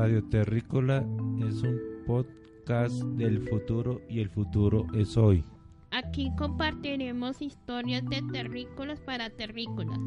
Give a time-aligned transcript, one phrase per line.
[0.00, 1.04] Radio Terrícola
[1.46, 5.44] es un podcast del futuro y el futuro es hoy.
[5.90, 9.98] Aquí compartiremos historias de terrícolas para terrícolas.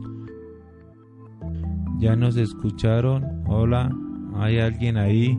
[1.99, 3.43] ¿Ya nos escucharon?
[3.45, 3.95] Hola,
[4.33, 5.37] ¿hay alguien ahí?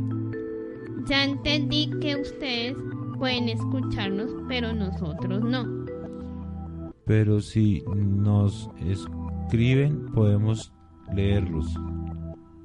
[1.09, 2.77] Ya entendí que ustedes
[3.18, 5.85] pueden escucharnos, pero nosotros no.
[7.07, 10.73] Pero si nos escriben, podemos
[11.13, 11.77] leerlos.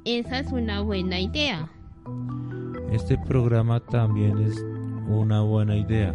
[0.06, 1.68] Esa es una buena idea.
[2.92, 4.58] Este programa también es
[5.08, 6.14] una buena idea.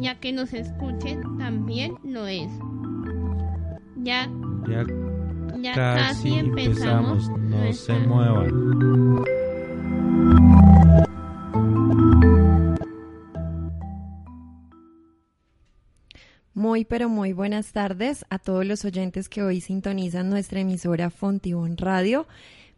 [0.00, 2.50] Ya que nos escuchen, también lo es.
[3.96, 4.28] Ya,
[4.68, 4.84] Ya
[5.60, 7.28] ya casi, casi empezamos.
[7.28, 7.40] empezamos.
[7.40, 9.24] No se muevan.
[16.52, 21.76] Muy, pero muy buenas tardes a todos los oyentes que hoy sintonizan nuestra emisora Fontibón
[21.76, 22.26] Radio.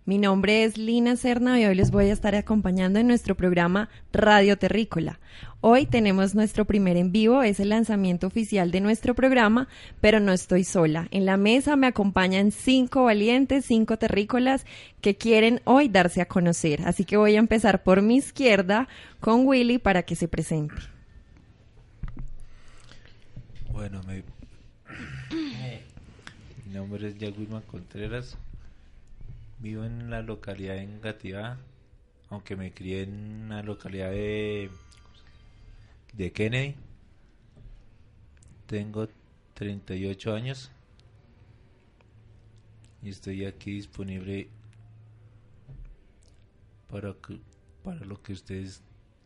[0.07, 3.89] Mi nombre es Lina Serna y hoy les voy a estar acompañando en nuestro programa
[4.13, 5.19] Radio Terrícola.
[5.61, 9.67] Hoy tenemos nuestro primer en vivo, es el lanzamiento oficial de nuestro programa,
[10.01, 11.09] pero no estoy sola.
[11.11, 14.65] En la mesa me acompañan cinco valientes, cinco terrícolas
[15.01, 16.83] que quieren hoy darse a conocer.
[16.87, 18.87] Así que voy a empezar por mi izquierda
[19.19, 20.77] con Willy para que se presente.
[23.73, 24.23] Bueno, me...
[26.65, 28.39] mi nombre es Yaguima Contreras.
[29.59, 31.59] Vivo en la localidad de Engativá,
[32.31, 34.71] aunque me crié en la localidad de,
[36.15, 36.75] de Kennedy.
[38.67, 39.09] Tengo
[39.55, 40.71] 38 años
[43.03, 44.49] y estoy aquí disponible
[46.89, 47.41] para, que-
[47.85, 48.83] para lo que ustedes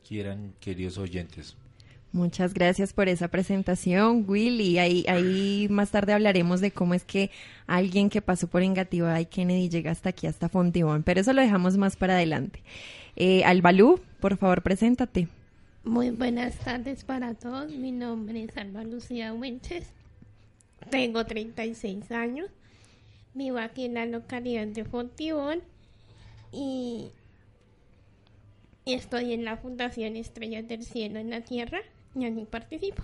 [0.06, 1.56] quieran, queridos oyentes.
[2.12, 4.78] Muchas gracias por esa presentación, Willy.
[4.78, 7.30] Ahí, ahí más tarde hablaremos de cómo es que
[7.69, 11.41] alguien que pasó por Engativá y Kennedy llega hasta aquí, hasta Fontibón, pero eso lo
[11.41, 12.62] dejamos más para adelante.
[13.15, 15.28] Eh, Albalú, por favor, preséntate.
[15.84, 17.70] Muy buenas tardes para todos.
[17.70, 19.93] Mi nombre es Alba Lucía Winches.
[20.91, 22.50] Tengo 36 años.
[23.34, 25.60] Vivo aquí en la localidad de Fontibón
[26.50, 27.12] y
[28.84, 31.81] estoy en la Fundación Estrellas del Cielo en la Tierra
[32.15, 33.03] y aquí participo.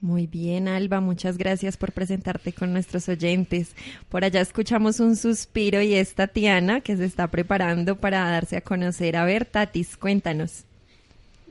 [0.00, 3.76] Muy bien, Alba, muchas gracias por presentarte con nuestros oyentes.
[4.08, 8.60] Por allá escuchamos un suspiro y es Tatiana que se está preparando para darse a
[8.62, 9.16] conocer.
[9.16, 10.64] A ver, Tatis, cuéntanos.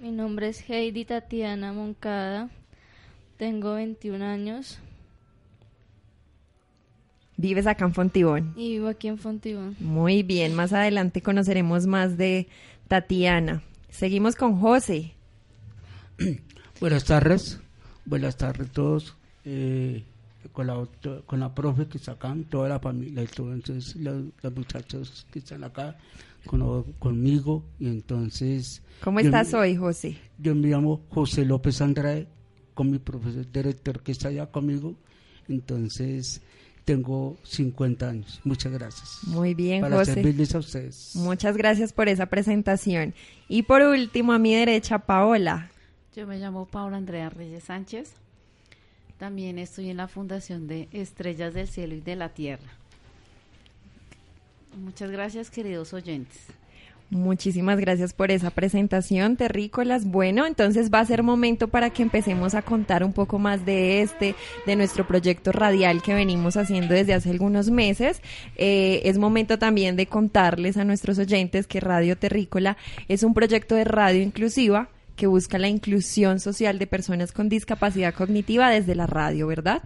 [0.02, 2.50] Mi nombre es Heidi Tatiana Moncada.
[3.38, 4.80] Tengo 21 años
[7.38, 8.54] Vives acá en Fontibón.
[8.56, 9.76] y vivo aquí en Fontibón.
[9.80, 12.48] Muy bien, más adelante conoceremos más de
[12.88, 13.64] Tatiana.
[13.90, 15.14] Seguimos con José.
[16.82, 17.60] Buenas tardes,
[18.06, 19.16] buenas tardes a todos.
[19.46, 20.04] Eh,
[20.52, 20.84] con, la,
[21.28, 25.64] con la profe que está acá, toda la familia, entonces los, los muchachos que están
[25.64, 25.96] acá
[26.46, 27.64] con- conmigo.
[27.80, 28.82] Y entonces.
[29.04, 30.18] ¿Cómo estás me- hoy, José?
[30.40, 32.28] Yo me llamo José López Andrade,
[32.74, 34.96] con mi profesor director que está allá conmigo.
[35.48, 36.42] Entonces,
[36.86, 38.40] tengo 50 años.
[38.44, 39.20] Muchas gracias.
[39.28, 40.16] Muy bien, Para José.
[40.16, 41.12] servirles a ustedes.
[41.16, 43.14] Muchas gracias por esa presentación.
[43.48, 45.71] Y por último, a mi derecha, Paola.
[46.16, 48.16] Yo me llamo Paula Andrea Reyes Sánchez.
[49.18, 52.68] También estoy en la Fundación de Estrellas del Cielo y de la Tierra.
[54.76, 56.48] Muchas gracias, queridos oyentes.
[57.12, 60.06] Muchísimas gracias por esa presentación, terrícolas.
[60.06, 64.02] Bueno, entonces va a ser momento para que empecemos a contar un poco más de
[64.02, 64.36] este,
[64.66, 68.22] de nuestro proyecto radial que venimos haciendo desde hace algunos meses.
[68.58, 72.76] Eh, es momento también de contarles a nuestros oyentes que Radio Terrícola
[73.08, 74.90] es un proyecto de radio inclusiva
[75.22, 79.84] que busca la inclusión social de personas con discapacidad cognitiva desde la radio, ¿verdad?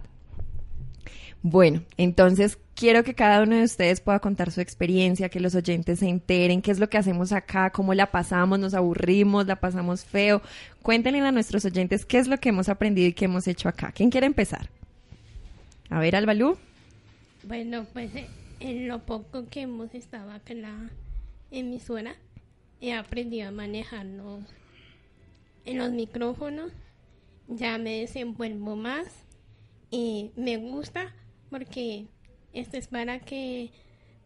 [1.42, 5.98] Bueno, entonces quiero que cada uno de ustedes pueda contar su experiencia, que los oyentes
[5.98, 10.06] se enteren qué es lo que hacemos acá, cómo la pasamos, nos aburrimos, la pasamos
[10.06, 10.40] feo.
[10.80, 13.92] Cuéntenle a nuestros oyentes qué es lo que hemos aprendido y qué hemos hecho acá.
[13.92, 14.70] ¿Quién quiere empezar?
[15.90, 16.56] A ver, Albalú.
[17.42, 18.26] Bueno, pues eh,
[18.60, 20.90] en lo poco que hemos estado acá en la
[21.50, 22.16] emisora,
[22.80, 24.40] he aprendido a manejarnos
[25.66, 26.72] en los micrófonos,
[27.48, 29.06] ya me desenvuelvo más
[29.90, 31.14] y me gusta
[31.50, 32.06] porque
[32.52, 33.70] esto es para que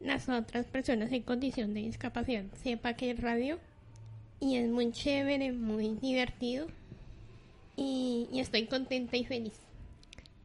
[0.00, 3.58] las otras personas en condición de discapacidad sepan que es radio
[4.38, 6.66] y es muy chévere, muy divertido
[7.76, 9.58] y, y estoy contenta y feliz.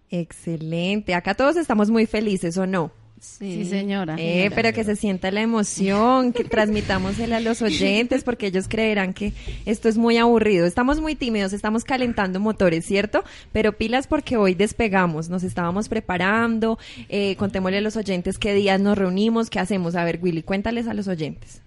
[0.09, 1.13] Excelente.
[1.13, 2.91] Acá todos estamos muy felices, ¿o no?
[3.25, 4.16] Sí, señora.
[4.18, 9.13] Eh, pero que se sienta la emoción, que transmitámosela a los oyentes, porque ellos creerán
[9.13, 9.33] que
[9.66, 10.66] esto es muy aburrido.
[10.66, 13.24] Estamos muy tímidos, estamos calentando motores, ¿cierto?
[13.51, 16.80] Pero pilas porque hoy despegamos, nos estábamos preparando,
[17.10, 19.95] eh, contémosle a los oyentes qué días nos reunimos, qué hacemos.
[19.95, 21.62] A ver, Willy, cuéntales a los oyentes.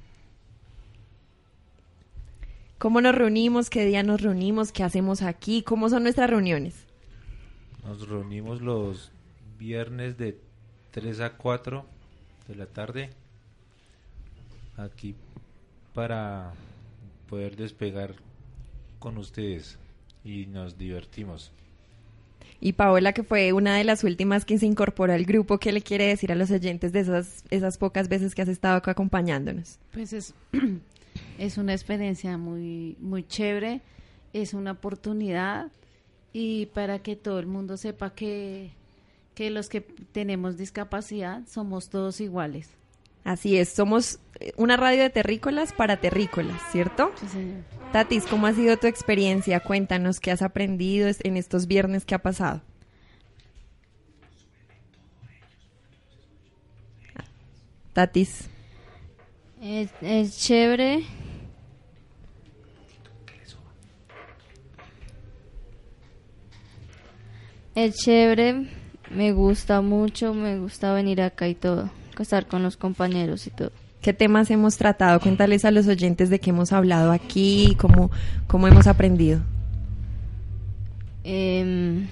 [2.78, 3.70] ¿Cómo nos reunimos?
[3.70, 4.70] ¿Qué día nos reunimos?
[4.70, 5.62] ¿Qué hacemos aquí?
[5.62, 6.86] ¿Cómo son nuestras reuniones?
[7.84, 9.10] Nos reunimos los
[9.58, 10.38] viernes de
[10.90, 11.84] 3 a 4
[12.48, 13.10] de la tarde
[14.76, 15.14] aquí
[15.94, 16.52] para
[17.28, 18.14] poder despegar
[18.98, 19.78] con ustedes
[20.24, 21.52] y nos divertimos.
[22.60, 25.80] Y Paola, que fue una de las últimas que se incorporó al grupo, ¿qué le
[25.80, 29.78] quiere decir a los oyentes de esas, esas pocas veces que has estado acá acompañándonos?
[29.92, 30.34] Pues es,
[31.38, 33.80] es una experiencia muy, muy chévere,
[34.32, 35.70] es una oportunidad
[36.32, 38.72] y para que todo el mundo sepa que,
[39.38, 42.70] que los que tenemos discapacidad somos todos iguales.
[43.22, 47.12] Así es, somos eh, una radio de terrícolas para terrícolas, ¿cierto?
[47.20, 47.62] Sí, señor.
[47.92, 49.60] Tatis, ¿cómo ha sido tu experiencia?
[49.60, 52.62] Cuéntanos qué has aprendido en estos viernes que ha pasado.
[57.92, 58.48] Tatis,
[59.62, 61.04] Es, es chévere.
[67.76, 68.66] Es chévere,
[69.14, 73.70] me gusta mucho, me gusta venir acá y todo, estar con los compañeros y todo.
[74.00, 75.20] ¿qué temas hemos tratado?
[75.20, 78.10] Cuéntales a los oyentes de qué hemos hablado aquí, cómo,
[78.46, 79.40] cómo hemos aprendido.
[81.24, 82.06] Em,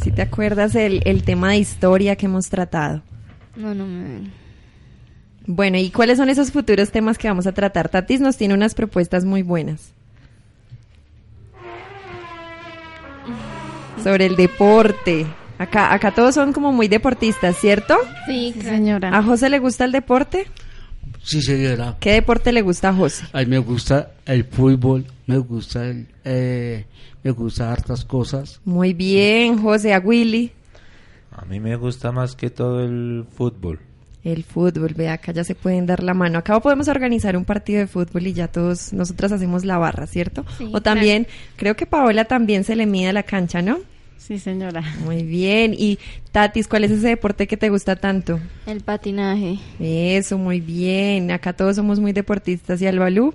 [0.00, 3.02] Si te acuerdas el, el tema de historia que hemos tratado.
[3.54, 4.41] no, no me...
[5.54, 7.90] Bueno, ¿y cuáles son esos futuros temas que vamos a tratar?
[7.90, 9.92] Tatis nos tiene unas propuestas muy buenas.
[14.02, 15.26] Sobre el deporte.
[15.58, 17.98] Acá, acá todos son como muy deportistas, ¿cierto?
[18.24, 19.14] Sí, señora.
[19.14, 20.46] ¿A José le gusta el deporte?
[21.22, 21.98] Sí, señora.
[22.00, 23.26] ¿Qué deporte le gusta a José?
[23.34, 26.86] A mí me gusta el fútbol, me gusta el, eh,
[27.22, 28.58] me gusta hartas cosas.
[28.64, 30.50] Muy bien, José, a Willy.
[31.30, 33.80] A mí me gusta más que todo el fútbol.
[34.24, 36.38] El fútbol, ve acá ya se pueden dar la mano.
[36.38, 40.44] Acá podemos organizar un partido de fútbol y ya todos, nosotras hacemos la barra, ¿cierto?
[40.58, 41.26] Sí, o también,
[41.56, 43.78] creo que Paola también se le mide a la cancha, ¿no?
[44.18, 44.82] Sí, señora.
[45.04, 45.74] Muy bien.
[45.76, 45.98] Y
[46.30, 48.38] Tatis, ¿cuál es ese deporte que te gusta tanto?
[48.66, 49.58] El patinaje.
[49.80, 51.32] Eso, muy bien.
[51.32, 52.80] Acá todos somos muy deportistas.
[52.80, 53.34] ¿Y Albalú?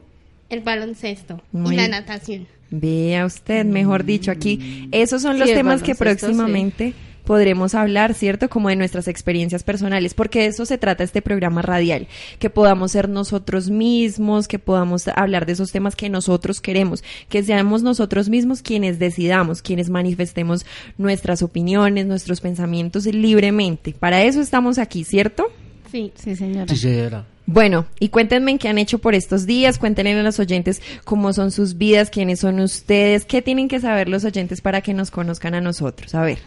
[0.50, 2.48] El baloncesto Muy- y la natación.
[2.70, 4.88] Vea usted, mejor dicho, aquí.
[4.94, 6.94] Esos son Sí, los temas que próximamente
[7.28, 8.48] podremos hablar, ¿cierto?
[8.50, 12.08] Como de nuestras experiencias personales, porque de eso se trata este programa radial,
[12.40, 17.44] que podamos ser nosotros mismos, que podamos hablar de esos temas que nosotros queremos, que
[17.44, 20.66] seamos nosotros mismos quienes decidamos, quienes manifestemos
[20.98, 23.94] nuestras opiniones, nuestros pensamientos libremente.
[23.94, 25.52] Para eso estamos aquí, ¿cierto?
[25.92, 26.14] Sí.
[26.16, 26.68] Sí, señora.
[26.70, 27.26] Sí, señora.
[27.46, 31.52] Bueno, y cuéntenme qué han hecho por estos días, cuéntenle a los oyentes cómo son
[31.52, 35.56] sus vidas, quiénes son ustedes, qué tienen que saber los oyentes para que nos conozcan
[35.56, 36.16] a nosotros.
[36.16, 36.40] A ver.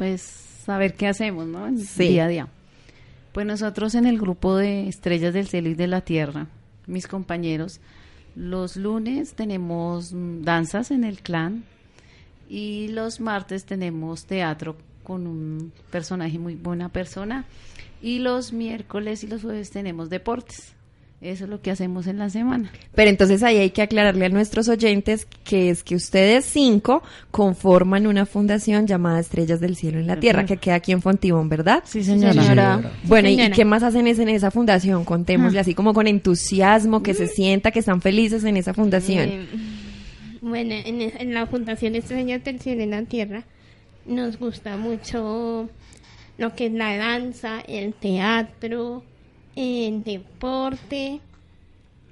[0.00, 1.66] Pues saber qué hacemos, ¿no?
[1.66, 2.08] En- Sí.
[2.08, 2.48] Día a día.
[3.32, 6.46] Pues nosotros en el grupo de Estrellas del Cielo y de la Tierra,
[6.86, 7.80] mis compañeros,
[8.34, 11.64] los lunes tenemos danzas en el clan
[12.48, 17.44] y los martes tenemos teatro con un personaje muy buena persona
[18.00, 20.72] y los miércoles y los jueves tenemos deportes.
[21.22, 22.72] Eso es lo que hacemos en la semana.
[22.94, 28.06] Pero entonces ahí hay que aclararle a nuestros oyentes que es que ustedes cinco conforman
[28.06, 31.82] una fundación llamada Estrellas del Cielo en la Tierra, que queda aquí en Fontibón, ¿verdad?
[31.84, 32.32] Sí, señora.
[32.32, 32.92] señora.
[33.04, 33.54] Bueno, ¿y- ¿y señora.
[33.54, 35.04] qué más hacen es en esa fundación?
[35.04, 39.28] Contémosle así como con entusiasmo, que se sienta que están felices en esa fundación.
[39.28, 39.46] Eh,
[40.40, 43.44] Bueno, en, en la Fundación Estrellas del Cielo en la Tierra
[44.06, 45.68] nos gusta mucho
[46.38, 49.04] lo que es la danza, el teatro,
[49.56, 51.20] el deporte.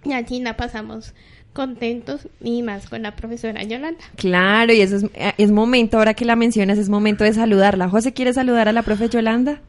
[0.05, 1.13] Y así la pasamos
[1.53, 3.99] contentos y más con la profesora Yolanda.
[4.17, 5.05] Claro, y eso es,
[5.39, 7.89] es momento, ahora que la mencionas, es momento de saludarla.
[7.89, 9.61] José, ¿quiere saludar a la profe Yolanda?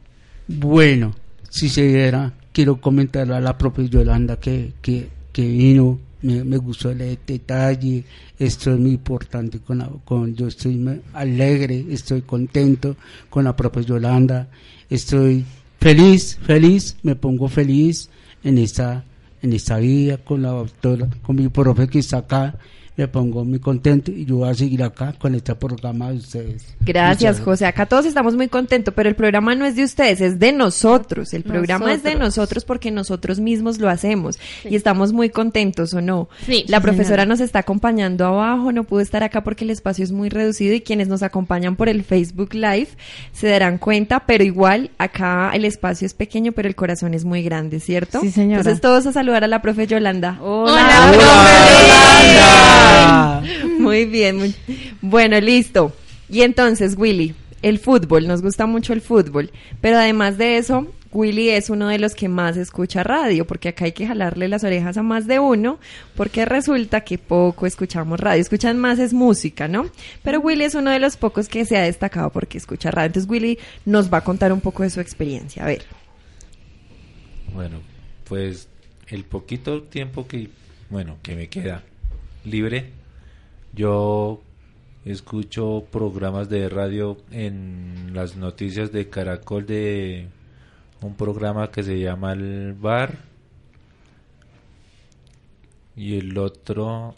[0.46, 1.14] Bueno,
[1.48, 6.58] si se diera, quiero comentarle a la propia Yolanda que, que, que vino, me, me
[6.58, 8.04] gustó el detalle,
[8.38, 12.96] esto es muy importante, con, la- con yo estoy alegre, estoy contento
[13.30, 14.48] con la propia Yolanda,
[14.88, 15.44] estoy
[15.80, 18.10] feliz, feliz, me pongo feliz
[18.44, 19.04] en esta,
[19.42, 22.58] en esta vida con la doctora, con mi profe que está acá,
[22.96, 26.66] me pongo muy contento y yo voy a seguir acá con este programa de ustedes.
[26.80, 27.66] Gracias, Muchas José.
[27.66, 31.32] Acá todos estamos muy contentos, pero el programa no es de ustedes, es de nosotros.
[31.32, 32.64] El programa es de Nosotros.
[32.64, 36.28] porque nosotros mismos lo hacemos y estamos muy contentos, ¿o no?
[36.44, 40.12] Sí, La profesora nos está acompañando abajo, no pudo estar acá porque el espacio es
[40.12, 42.88] muy reducido y quienes nos acompañan por el Facebook Live
[43.32, 47.42] se darán cuenta, pero igual acá el espacio es pequeño, pero el corazón es muy
[47.42, 48.20] grande, ¿cierto?
[48.20, 48.58] Sí, señora.
[48.60, 50.38] Entonces todos a saludar a la profe Yolanda.
[50.42, 52.89] Hola, Yolanda.
[53.78, 54.54] Muy bien.
[55.00, 55.92] Bueno, listo.
[56.28, 61.50] Y entonces, Willy, el fútbol, nos gusta mucho el fútbol, pero además de eso, Willy
[61.50, 64.96] es uno de los que más escucha radio, porque acá hay que jalarle las orejas
[64.96, 65.80] a más de uno,
[66.14, 68.40] porque resulta que poco escuchamos radio.
[68.40, 69.90] Escuchan más es música, ¿no?
[70.22, 73.08] Pero Willy es uno de los pocos que se ha destacado porque escucha radio.
[73.08, 75.64] Entonces Willy nos va a contar un poco de su experiencia.
[75.64, 75.82] A ver.
[77.52, 77.80] Bueno,
[78.28, 78.68] pues
[79.08, 80.48] el poquito tiempo que,
[80.88, 81.82] bueno, que me queda
[82.44, 82.90] libre,
[83.72, 84.40] yo
[85.04, 90.28] escucho programas de radio en las noticias de Caracol de
[91.02, 93.18] un programa que se llama El Bar
[95.96, 97.14] y el otro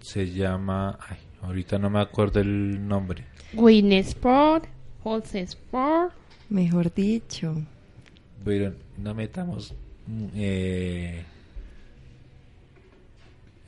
[0.00, 3.24] se llama, ay, ahorita no me acuerdo el nombre.
[3.54, 4.64] Win Sport,
[5.02, 6.12] Jose Sport.
[6.48, 7.54] Mejor dicho.
[8.44, 9.74] Pero no metamos
[10.06, 11.24] mm, eh,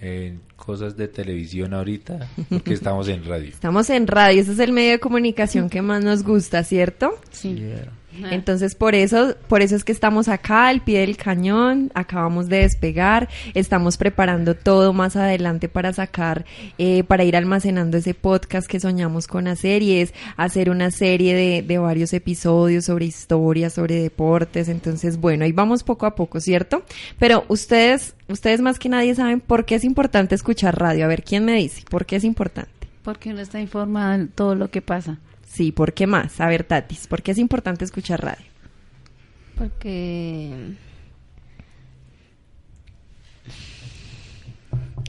[0.00, 3.48] en cosas de televisión ahorita, porque estamos en radio.
[3.48, 7.18] Estamos en radio, ese es el medio de comunicación que más nos gusta, ¿cierto?
[7.30, 7.54] Sí.
[7.54, 7.99] Yeah.
[8.30, 12.58] Entonces por eso, por eso es que estamos acá al pie del cañón, acabamos de
[12.58, 16.44] despegar, estamos preparando todo más adelante para sacar,
[16.78, 21.34] eh, para ir almacenando ese podcast que soñamos con hacer y es hacer una serie
[21.34, 24.68] de, de varios episodios sobre historias, sobre deportes.
[24.68, 26.82] Entonces, bueno, ahí vamos poco a poco, ¿cierto?
[27.18, 31.04] Pero ustedes, ustedes más que nadie saben por qué es importante escuchar radio.
[31.04, 31.82] A ver, ¿quién me dice?
[31.88, 32.70] ¿Por qué es importante?
[33.02, 35.18] Porque uno está informado de todo lo que pasa.
[35.50, 36.40] Sí, ¿por qué más?
[36.40, 38.46] A ver, Tatis, ¿por qué es importante escuchar radio?
[39.56, 40.76] Porque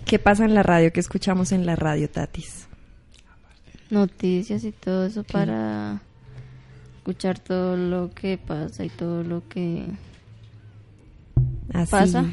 [0.04, 0.92] ¿Qué pasa en la radio?
[0.92, 2.68] ¿Qué escuchamos en la radio, Tatis?
[3.92, 6.02] noticias y todo eso para
[6.98, 9.86] escuchar todo lo que pasa y todo lo que
[11.74, 12.26] Así pasa.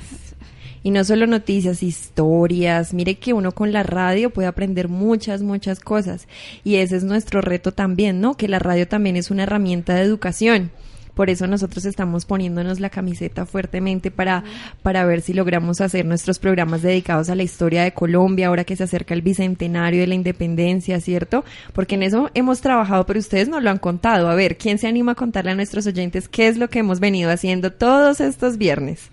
[0.88, 2.94] Y no solo noticias, historias.
[2.94, 6.26] Mire que uno con la radio puede aprender muchas, muchas cosas.
[6.64, 8.38] Y ese es nuestro reto también, ¿no?
[8.38, 10.70] Que la radio también es una herramienta de educación.
[11.12, 14.44] Por eso nosotros estamos poniéndonos la camiseta fuertemente para,
[14.82, 18.74] para ver si logramos hacer nuestros programas dedicados a la historia de Colombia, ahora que
[18.74, 21.44] se acerca el bicentenario de la independencia, ¿cierto?
[21.74, 24.30] Porque en eso hemos trabajado, pero ustedes nos lo han contado.
[24.30, 26.98] A ver, ¿quién se anima a contarle a nuestros oyentes qué es lo que hemos
[26.98, 29.10] venido haciendo todos estos viernes?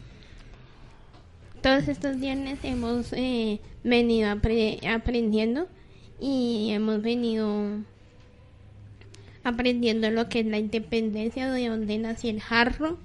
[1.65, 5.67] Todos estos viernes hemos eh, venido apre- aprendiendo
[6.21, 7.79] y hemos venido
[9.43, 12.99] aprendiendo lo que es la independencia, de dónde nació el jarro,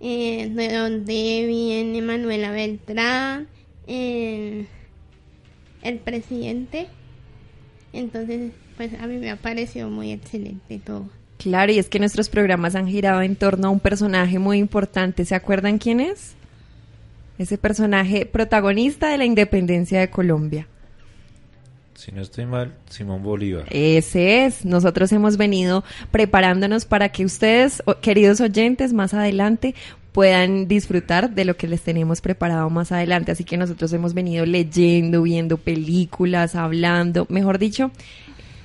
[0.00, 3.48] eh, de dónde viene Manuela Beltrán,
[3.86, 4.64] eh,
[5.82, 6.86] el presidente.
[7.92, 11.10] Entonces, pues a mí me ha parecido muy excelente todo.
[11.36, 15.26] Claro, y es que nuestros programas han girado en torno a un personaje muy importante.
[15.26, 16.34] ¿Se acuerdan quién es?
[17.38, 20.68] Ese personaje protagonista de la independencia de Colombia.
[21.94, 23.64] Si no estoy mal, Simón Bolívar.
[23.70, 24.64] Ese es.
[24.64, 29.74] Nosotros hemos venido preparándonos para que ustedes, queridos oyentes, más adelante
[30.12, 33.32] puedan disfrutar de lo que les tenemos preparado más adelante.
[33.32, 37.90] Así que nosotros hemos venido leyendo, viendo películas, hablando, mejor dicho,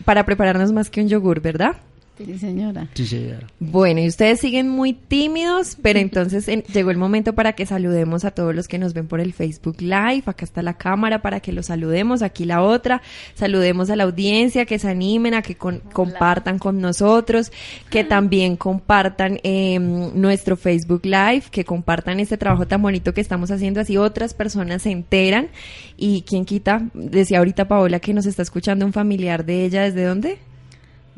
[0.06, 1.78] para prepararnos más que un yogur, ¿verdad?
[2.26, 2.88] Sí, señora.
[2.94, 3.48] Sí, señora.
[3.60, 8.26] Bueno, y ustedes siguen muy tímidos, pero entonces en- llegó el momento para que saludemos
[8.26, 10.24] a todos los que nos ven por el Facebook Live.
[10.26, 13.02] Acá está la cámara para que los saludemos, aquí la otra.
[13.36, 17.52] Saludemos a la audiencia, que se animen a que con- compartan con nosotros,
[17.90, 23.50] que también compartan eh, nuestro Facebook Live, que compartan este trabajo tan bonito que estamos
[23.50, 25.48] haciendo, así otras personas se enteran.
[25.96, 30.04] Y quien quita, decía ahorita Paola que nos está escuchando un familiar de ella, ¿desde
[30.04, 30.38] dónde?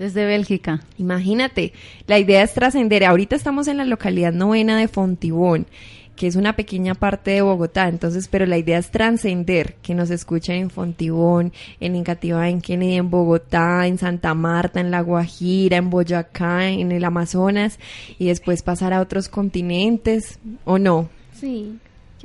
[0.01, 0.81] Desde Bélgica.
[0.98, 1.74] Imagínate,
[2.08, 3.03] la idea es trascender.
[3.03, 5.67] Ahorita estamos en la localidad novena de Fontibón,
[6.15, 10.10] que es una pequeña parte de Bogotá, entonces, pero la idea es trascender, que nos
[10.10, 15.77] escuchen en Fontibón, en Engativá, en Kennedy, en Bogotá, en Santa Marta, en La Guajira,
[15.77, 17.77] en Boyacá, en el Amazonas,
[18.17, 21.10] y después pasar a otros continentes, ¿o no?
[21.39, 21.77] Sí.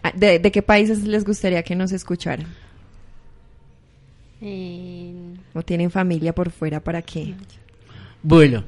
[0.03, 2.47] Ah, ¿De, de qué países les gustaría que nos escucharan?
[4.41, 5.13] Eh,
[5.53, 7.35] ¿O tienen familia por fuera para qué?
[8.29, 8.65] Bueno,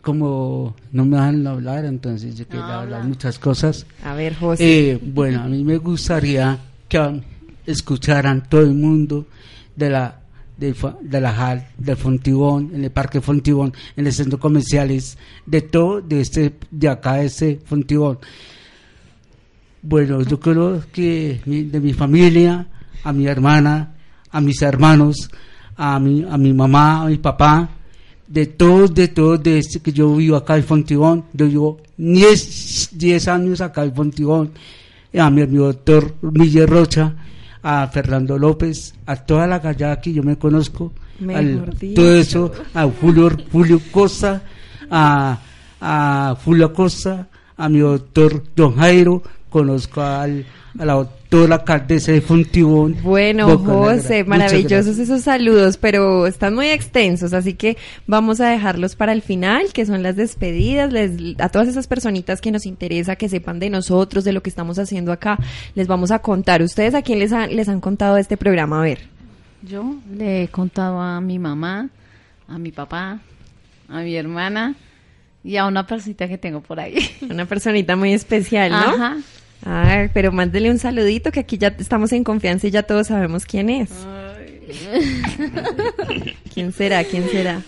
[0.00, 3.84] como no me dejan hablar, entonces yo quería hablar muchas cosas.
[4.02, 4.92] A ver, José.
[4.92, 7.20] Eh, bueno, a mí me gustaría que
[7.66, 9.26] escucharan todo el mundo
[9.76, 10.20] de la
[10.56, 15.60] de, de la JAL, del Fontibón, en el Parque Fontibón, en el centro comerciales, de
[15.60, 18.18] todo, de este, de acá, de este Fontibón.
[19.82, 22.66] Bueno, yo creo que mi- de mi familia,
[23.04, 23.92] a mi hermana,
[24.30, 25.30] a mis hermanos,
[25.76, 27.68] a mi, a mi mamá, a mi papá,
[28.28, 32.90] de todos, de todos, de este que yo vivo acá en Fontibón, yo vivo 10,
[32.92, 34.50] 10 años acá en Fontibón,
[35.18, 37.14] a mi, a mi doctor Miguel Rocha,
[37.62, 40.92] a Fernando López, a toda la gallada que yo me conozco,
[41.34, 41.56] al-
[41.94, 44.42] todo eso, a Julio, Julio Costa,
[44.90, 45.38] a,
[45.80, 50.44] a Julio Costa, a mi doctor Don Jairo, conozco al,
[50.78, 52.96] a la doctora alcaldesa de Fontibón.
[53.02, 53.72] Bueno, Boca.
[53.72, 59.22] José, maravillosos esos saludos, pero están muy extensos, así que vamos a dejarlos para el
[59.22, 60.92] final, que son las despedidas.
[60.92, 64.50] Les- a todas esas personitas que nos interesa que sepan de nosotros, de lo que
[64.50, 65.38] estamos haciendo acá,
[65.74, 66.62] les vamos a contar.
[66.62, 68.80] ¿Ustedes a quién les, ha- les han contado este programa?
[68.80, 69.00] A ver.
[69.62, 71.88] Yo le he contado a mi mamá,
[72.46, 73.18] a mi papá,
[73.88, 74.74] a mi hermana
[75.42, 76.98] y a una persita que tengo por ahí.
[77.28, 78.76] Una personita muy especial, ¿no?
[78.78, 79.16] Ajá.
[79.64, 83.44] Ay, pero mándele un saludito, que aquí ya estamos en confianza y ya todos sabemos
[83.44, 83.90] quién es.
[86.52, 87.04] ¿Quién será?
[87.04, 87.62] ¿Quién será?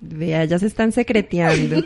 [0.00, 1.82] Vea, ya se están secreteando.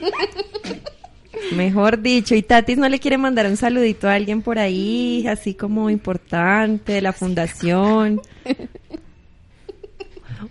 [1.54, 5.54] Mejor dicho, y Tatis no le quiere mandar un saludito a alguien por ahí, así
[5.54, 8.20] como importante, de la fundación.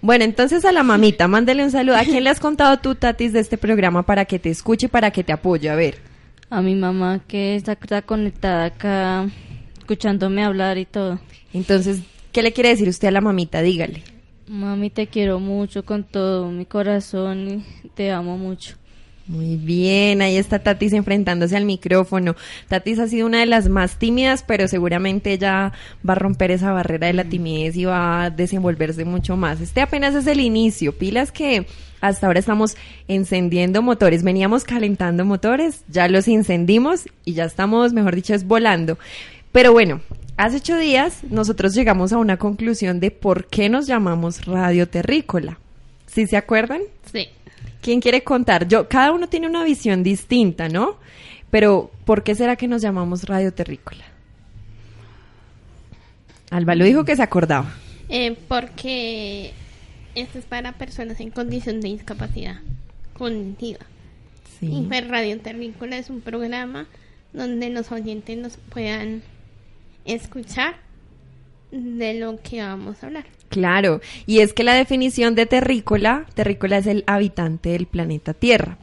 [0.01, 1.95] Bueno, entonces a la mamita, mándele un saludo.
[1.95, 4.89] ¿A quién le has contado tú, Tatis, de este programa para que te escuche y
[4.89, 5.69] para que te apoye?
[5.69, 6.12] A ver.
[6.49, 9.29] A mi mamá que está, está conectada acá,
[9.77, 11.19] escuchándome hablar y todo.
[11.53, 13.61] Entonces, ¿qué le quiere decir usted a la mamita?
[13.61, 14.03] Dígale.
[14.47, 18.75] Mami, te quiero mucho con todo mi corazón y te amo mucho.
[19.25, 22.35] Muy bien, ahí está Tatis enfrentándose al micrófono.
[22.67, 25.71] Tatis ha sido una de las más tímidas, pero seguramente ella
[26.07, 29.61] va a romper esa barrera de la timidez y va a desenvolverse mucho más.
[29.61, 30.91] Este apenas es el inicio.
[30.97, 31.65] Pilas que
[32.01, 32.75] hasta ahora estamos
[33.07, 34.23] encendiendo motores.
[34.23, 38.97] Veníamos calentando motores, ya los encendimos y ya estamos, mejor dicho, es volando.
[39.53, 40.01] Pero bueno,
[40.35, 45.59] hace ocho días nosotros llegamos a una conclusión de por qué nos llamamos Radio Terrícola.
[46.07, 46.81] ¿Sí se acuerdan?
[47.09, 47.29] Sí.
[47.81, 48.67] ¿Quién quiere contar?
[48.67, 50.97] Yo, cada uno tiene una visión distinta, ¿no?
[51.51, 54.03] Pero, ¿por qué será que nos llamamos Radio Terrícola?
[56.49, 57.73] Alba lo dijo que se acordaba.
[58.09, 59.53] Eh, porque
[60.15, 62.57] esto es para personas en condición de discapacidad
[63.13, 63.79] cognitiva.
[64.61, 64.85] Y Sí.
[64.87, 66.87] pues Radio Terrícola es un programa
[67.33, 69.23] donde los oyentes nos puedan
[70.05, 70.75] escuchar
[71.71, 73.25] de lo que vamos a hablar.
[73.53, 78.79] Claro, y es que la definición de terrícola, terrícola es el habitante del planeta Tierra.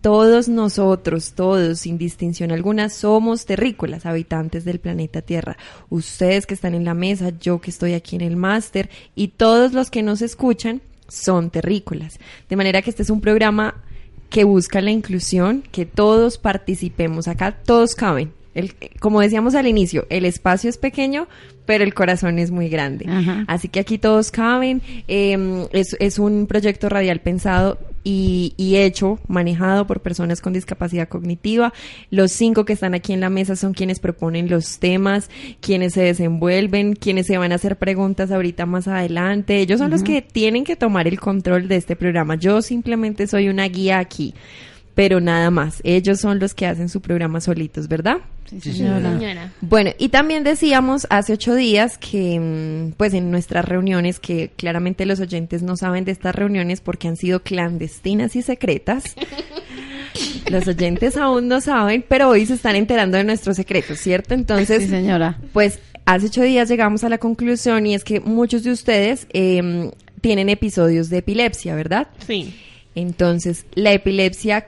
[0.00, 5.56] Todos nosotros, todos, sin distinción alguna, somos terrícolas, habitantes del planeta Tierra.
[5.90, 9.72] Ustedes que están en la mesa, yo que estoy aquí en el máster y todos
[9.72, 12.20] los que nos escuchan son terrícolas.
[12.48, 13.82] De manera que este es un programa
[14.30, 17.26] que busca la inclusión, que todos participemos.
[17.26, 18.37] Acá todos caben.
[18.58, 21.28] El, como decíamos al inicio, el espacio es pequeño,
[21.64, 23.06] pero el corazón es muy grande.
[23.08, 23.44] Ajá.
[23.46, 24.82] Así que aquí todos caben.
[25.06, 31.08] eh, es, es un proyecto radial pensado y, y hecho, manejado por personas con discapacidad
[31.08, 31.74] cognitiva.
[32.10, 35.28] Los cinco que están aquí en la mesa son quienes proponen los temas,
[35.60, 39.58] quienes se desenvuelven, quienes se van a hacer preguntas ahorita más adelante.
[39.58, 42.36] Ellos son los que tienen que tomar el control de este programa.
[42.36, 44.34] Yo simplemente soy una guía aquí.
[44.98, 48.16] Pero nada más, ellos son los que hacen su programa solitos, ¿verdad?
[48.50, 49.12] Sí, Sí, señora.
[49.16, 49.52] Señora.
[49.60, 55.06] Bueno, y también decíamos hace ocho días que, mm, pues en nuestras reuniones, que claramente
[55.06, 59.04] los oyentes no saben de estas reuniones porque han sido clandestinas y secretas.
[60.50, 64.34] Los oyentes aún no saben, pero hoy se están enterando de nuestros secretos, ¿cierto?
[64.34, 65.38] Entonces, Sí, señora.
[65.52, 69.92] pues hace ocho días llegamos a la conclusión y es que muchos de ustedes em,
[70.22, 72.08] tienen episodios de epilepsia, ¿verdad?
[72.26, 72.52] Sí.
[72.96, 74.66] Entonces, la epilepsia,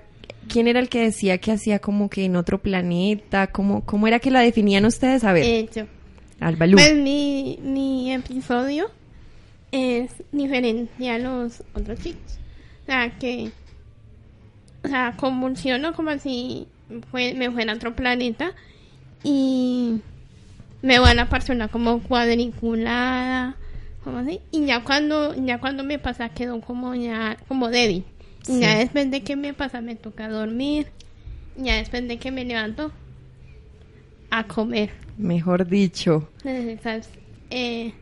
[0.50, 3.46] ¿quién era el que decía que hacía como que en otro planeta?
[3.48, 5.24] ¿Cómo, cómo era que la definían ustedes?
[5.24, 5.84] A ver, Eh, yo.
[6.40, 6.76] Albalú.
[6.76, 8.90] Pues mi, mi episodio
[9.72, 12.38] es diferente a los otros chicos.
[12.82, 13.50] O sea, que.
[14.84, 16.66] O sea, convulsiono como si
[17.10, 18.52] fue, me fuera a otro planeta
[19.22, 20.00] y
[20.82, 23.56] me van a persona como cuadriculada,
[24.02, 24.40] como así.
[24.50, 28.04] Y ya cuando, ya cuando me pasa quedo como ya, como débil.
[28.42, 28.60] Sí.
[28.60, 30.88] ya después de que me pasa me toca dormir.
[31.56, 32.92] Ya después de que me levanto
[34.30, 37.10] a comer Mejor dicho, esas
[37.50, 37.92] eh,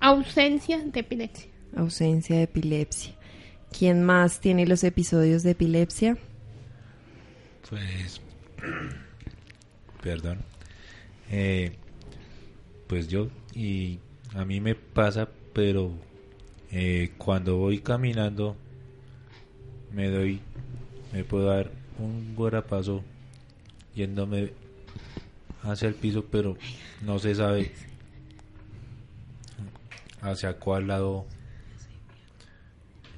[0.00, 1.50] ausencias de epilepsia.
[1.76, 3.14] ausencia de epilepsia.
[3.76, 6.16] ¿Quién más tiene los episodios de epilepsia?
[7.68, 8.20] Pues,
[10.02, 10.38] perdón.
[11.30, 11.72] Eh,
[12.86, 13.98] pues yo, y
[14.34, 15.92] a mí me pasa, pero
[16.72, 18.56] eh, cuando voy caminando,
[19.92, 20.40] me doy,
[21.12, 23.02] me puedo dar un guarapazo
[23.94, 24.52] yéndome
[25.62, 26.56] hacia el piso, pero
[27.02, 27.72] no se sabe
[30.20, 31.26] hacia cuál lado,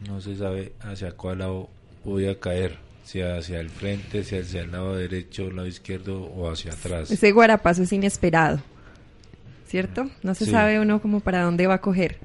[0.06, 1.68] no se sabe hacia cuál lado
[2.04, 6.22] voy a caer, si hacia el frente, si hacia el lado derecho, el lado izquierdo
[6.22, 7.10] o hacia atrás.
[7.10, 8.60] Ese guarapazo es inesperado,
[9.66, 10.10] ¿cierto?
[10.22, 10.50] No se Sí.
[10.50, 12.18] sabe uno como para dónde va a coger.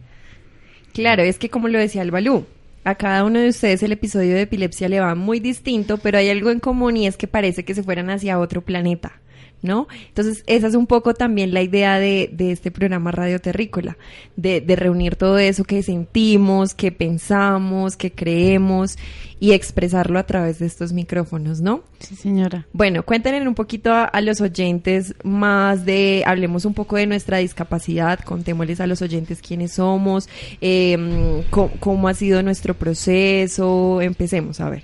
[0.93, 2.45] Claro, es que como lo decía el Balú,
[2.85, 6.29] a cada uno de ustedes el episodio de epilepsia le va muy distinto, pero hay
[6.29, 9.19] algo en común y es que parece que se fueran hacia otro planeta.
[9.65, 9.87] ¿No?
[10.07, 13.97] Entonces, esa es un poco también la idea de, de este programa Radio Terrícola,
[14.35, 18.97] de, de, reunir todo eso que sentimos, que pensamos, que creemos
[19.39, 21.83] y expresarlo a través de estos micrófonos, ¿no?
[21.99, 22.65] Sí, señora.
[22.71, 27.39] Bueno, cuéntenle un poquito a, a los oyentes más de, hablemos un poco de nuestra
[27.39, 30.29] discapacidad, contémosles a los oyentes quiénes somos,
[30.61, 34.83] eh, cómo, cómo ha sido nuestro proceso, empecemos a ver.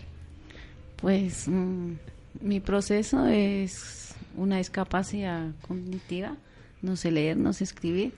[1.02, 1.94] Pues mmm,
[2.42, 4.01] mi proceso es
[4.36, 6.36] una discapacidad cognitiva,
[6.82, 8.14] no sé leer, no sé escribir,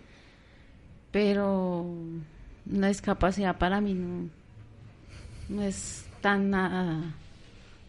[1.12, 1.86] pero
[2.72, 4.30] una discapacidad para mí no,
[5.50, 7.04] no es tan, uh,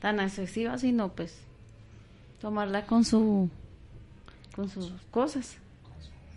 [0.01, 1.37] tan excesiva, sino pues
[2.41, 3.49] tomarla con su
[4.55, 5.57] con sus cosas.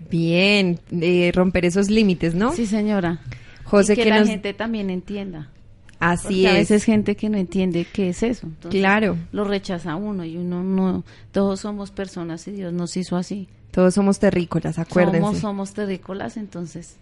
[0.10, 2.52] Bien, eh, romper esos límites, ¿no?
[2.54, 3.20] Sí, señora.
[3.64, 4.30] José, y que, que la nos...
[4.30, 5.50] gente también entienda.
[6.00, 6.50] Así Porque es.
[6.50, 8.48] a veces gente que no entiende qué es eso.
[8.48, 9.18] Entonces, claro.
[9.32, 11.04] Lo rechaza uno y uno no.
[11.32, 13.48] Todos somos personas y Dios nos hizo así.
[13.72, 15.20] Todos somos terrícolas, acuérdense.
[15.20, 16.98] Somos, somos terrícolas, entonces.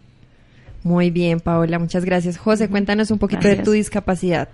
[0.83, 2.37] Muy bien, Paola, muchas gracias.
[2.37, 3.59] José, cuéntanos un poquito gracias.
[3.59, 4.49] de tu discapacidad.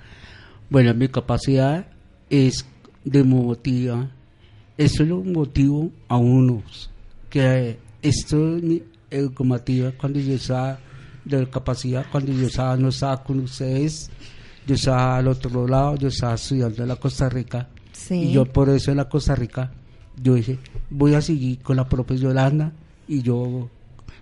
[0.69, 1.86] Bueno, mi capacidad
[2.30, 2.65] es
[3.04, 4.10] de motiva.
[4.77, 6.89] Eso lo motivo a unos.
[7.30, 10.80] Que esto es mi educativa cuando yo estaba
[11.25, 14.10] de capacidad, cuando yo estaba, no estaba con ustedes
[14.67, 17.67] yo estaba al otro lado, yo estaba estudiando en la Costa Rica.
[17.91, 18.15] Sí.
[18.15, 19.71] Y yo por eso en la Costa Rica,
[20.21, 22.71] yo dije, voy a seguir con la propia Yolanda
[23.07, 23.69] y yo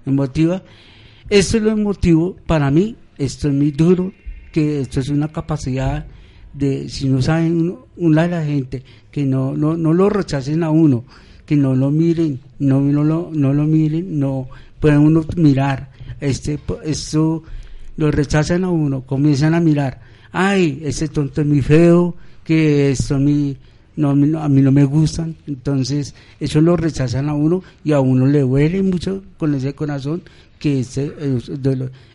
[0.05, 0.63] me motiva.
[1.29, 4.11] Esto es lo motivo para mí, esto es muy duro,
[4.51, 6.07] que esto es una capacidad
[6.53, 10.63] de, si no saben, uno, una de la gente, que no, no, no lo rechacen
[10.63, 11.03] a uno,
[11.45, 14.47] que no lo miren, no, no, lo, no lo miren, no
[14.79, 17.43] pueden uno mirar, este, esto
[17.97, 20.01] lo rechazan a uno, comienzan a mirar,
[20.31, 23.57] ay, ese tonto es muy feo, que esto a mí
[23.95, 28.25] no, a mí no me gustan, entonces eso lo rechazan a uno y a uno
[28.25, 30.23] le duele mucho con ese corazón
[30.57, 31.11] que este,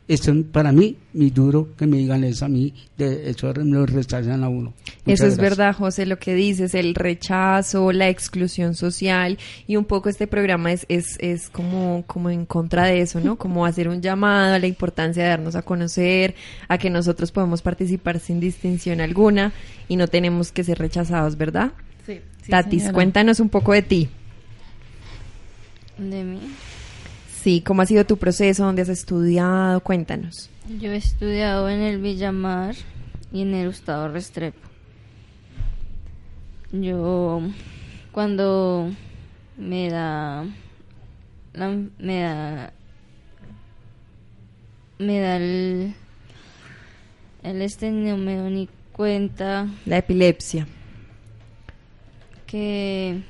[0.07, 4.45] esto para mí, mi duro que me digan eso a mí, de eso lo rechazan
[4.45, 4.75] a uno.
[5.07, 5.39] Muchas eso es gracias.
[5.39, 10.73] verdad, José, lo que dices, el rechazo, la exclusión social y un poco este programa
[10.73, 13.37] es, es, es como, como en contra de eso, ¿no?
[13.37, 16.35] Como hacer un llamado a la importancia de darnos a conocer,
[16.69, 19.53] a que nosotros podemos participar sin distinción alguna
[19.89, 21.73] y no tenemos que ser rechazados, ¿verdad?
[22.05, 22.21] Sí.
[22.43, 22.95] sí Tatis, señora.
[22.95, 24.09] cuéntanos un poco de ti.
[25.97, 26.41] ¿De mí?
[27.45, 28.65] Sí, ¿cómo ha sido tu proceso?
[28.65, 29.81] ¿Dónde has estudiado?
[29.81, 30.49] Cuéntanos.
[30.81, 32.75] Yo he estudiado en el Villamar
[33.35, 34.67] y en el Gustavo Restrepo.
[36.73, 37.43] Yo,
[38.13, 38.91] cuando
[39.59, 40.47] me da,
[41.53, 42.73] la, me da,
[44.99, 45.95] me da el,
[47.43, 49.69] el este no me doy ni cuenta.
[49.85, 50.67] La epilepsia.
[52.47, 53.21] Que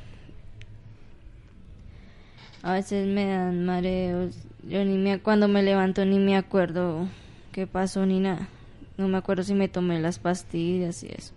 [2.65, 4.35] a veces me dan mareos.
[4.67, 7.07] Yo ni me, cuando me levanto ni me acuerdo
[7.53, 8.49] qué pasó ni nada.
[8.97, 11.35] No me acuerdo si me tomé las pastillas y eso.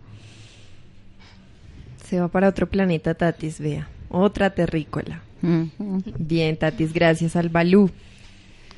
[2.05, 3.89] Se va para otro planeta, Tatis, vea.
[4.09, 5.21] Otra terrícola.
[5.41, 6.13] Mm -hmm.
[6.17, 7.91] Bien, Tatis, gracias al Balú.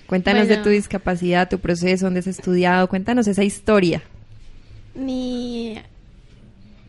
[0.08, 2.90] Cuéntanos bueno, de tu discapacidad, tu proceso, dónde has estudiado.
[2.90, 4.02] Cuéntanos esa historia.
[4.96, 5.78] Mi,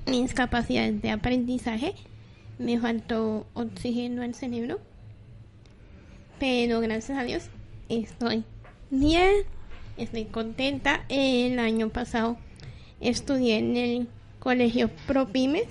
[0.06, 1.92] mi discapacidad de aprendizaje
[2.58, 4.80] me faltó oxígeno al cerebro
[6.40, 7.50] pero gracias a Dios
[7.90, 8.44] estoy
[8.90, 9.30] bien,
[9.98, 11.04] estoy contenta.
[11.10, 12.38] El año pasado
[13.00, 15.68] estudié en el colegio ProPymes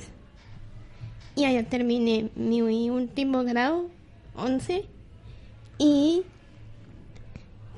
[1.35, 3.89] y allá terminé mi último grado,
[4.35, 4.85] 11,
[5.79, 6.21] y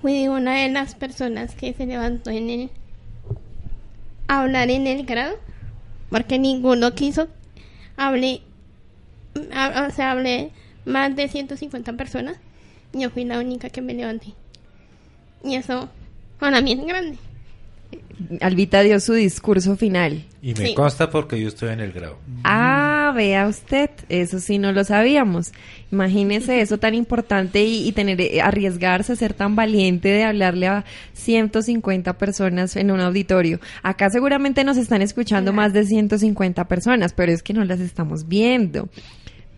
[0.01, 2.69] fui una de las personas que se levantó en el
[4.27, 5.37] hablar en el grado,
[6.09, 7.29] porque ninguno quiso.
[7.95, 8.41] Hablé,
[9.35, 10.51] o sea, hablé
[10.83, 12.37] más de 150 personas
[12.93, 14.33] yo fui la única que me levanté.
[15.43, 15.89] Y eso
[16.39, 17.17] para mí es grande.
[18.39, 20.23] Albita dio su discurso final.
[20.41, 20.73] Y me sí.
[20.75, 22.17] consta porque yo estoy en el grado.
[22.43, 25.51] Ah, vea usted, eso sí no lo sabíamos.
[25.91, 30.85] Imagínese eso tan importante y, y, tener arriesgarse a ser tan valiente de hablarle a
[31.13, 33.59] 150 personas en un auditorio.
[33.83, 38.27] Acá seguramente nos están escuchando más de 150 personas, pero es que no las estamos
[38.27, 38.89] viendo.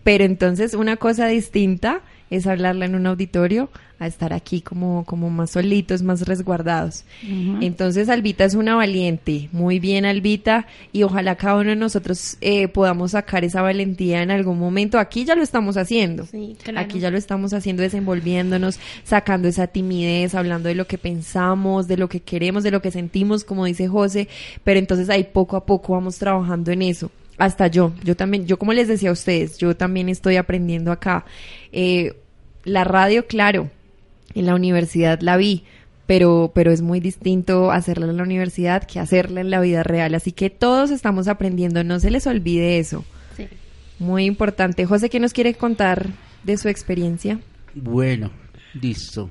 [0.02, 2.02] Pero entonces una cosa distinta
[2.36, 7.04] es hablarla en un auditorio a estar aquí como, como más solitos, más resguardados.
[7.60, 9.48] Entonces, Albita es una valiente.
[9.52, 10.66] Muy bien, Albita.
[10.92, 14.98] Y ojalá cada uno de nosotros eh, podamos sacar esa valentía en algún momento.
[14.98, 16.26] Aquí ya lo estamos haciendo.
[16.26, 16.80] Sí, claro.
[16.80, 21.96] Aquí ya lo estamos haciendo, desenvolviéndonos, sacando esa timidez, hablando de lo que pensamos, de
[21.96, 24.28] lo que queremos, de lo que sentimos, como dice José.
[24.64, 28.58] Pero entonces ahí poco a poco vamos trabajando en eso hasta yo, yo también, yo
[28.58, 31.24] como les decía a ustedes, yo también estoy aprendiendo acá.
[31.72, 32.14] Eh,
[32.64, 33.70] la radio, claro,
[34.34, 35.64] en la universidad la vi,
[36.06, 40.14] pero, pero es muy distinto hacerla en la universidad que hacerla en la vida real.
[40.14, 43.04] Así que todos estamos aprendiendo, no se les olvide eso.
[43.36, 43.48] Sí.
[43.98, 44.86] Muy importante.
[44.86, 46.10] José, ¿qué nos quiere contar
[46.42, 47.40] de su experiencia?
[47.74, 48.30] Bueno,
[48.74, 49.30] listo.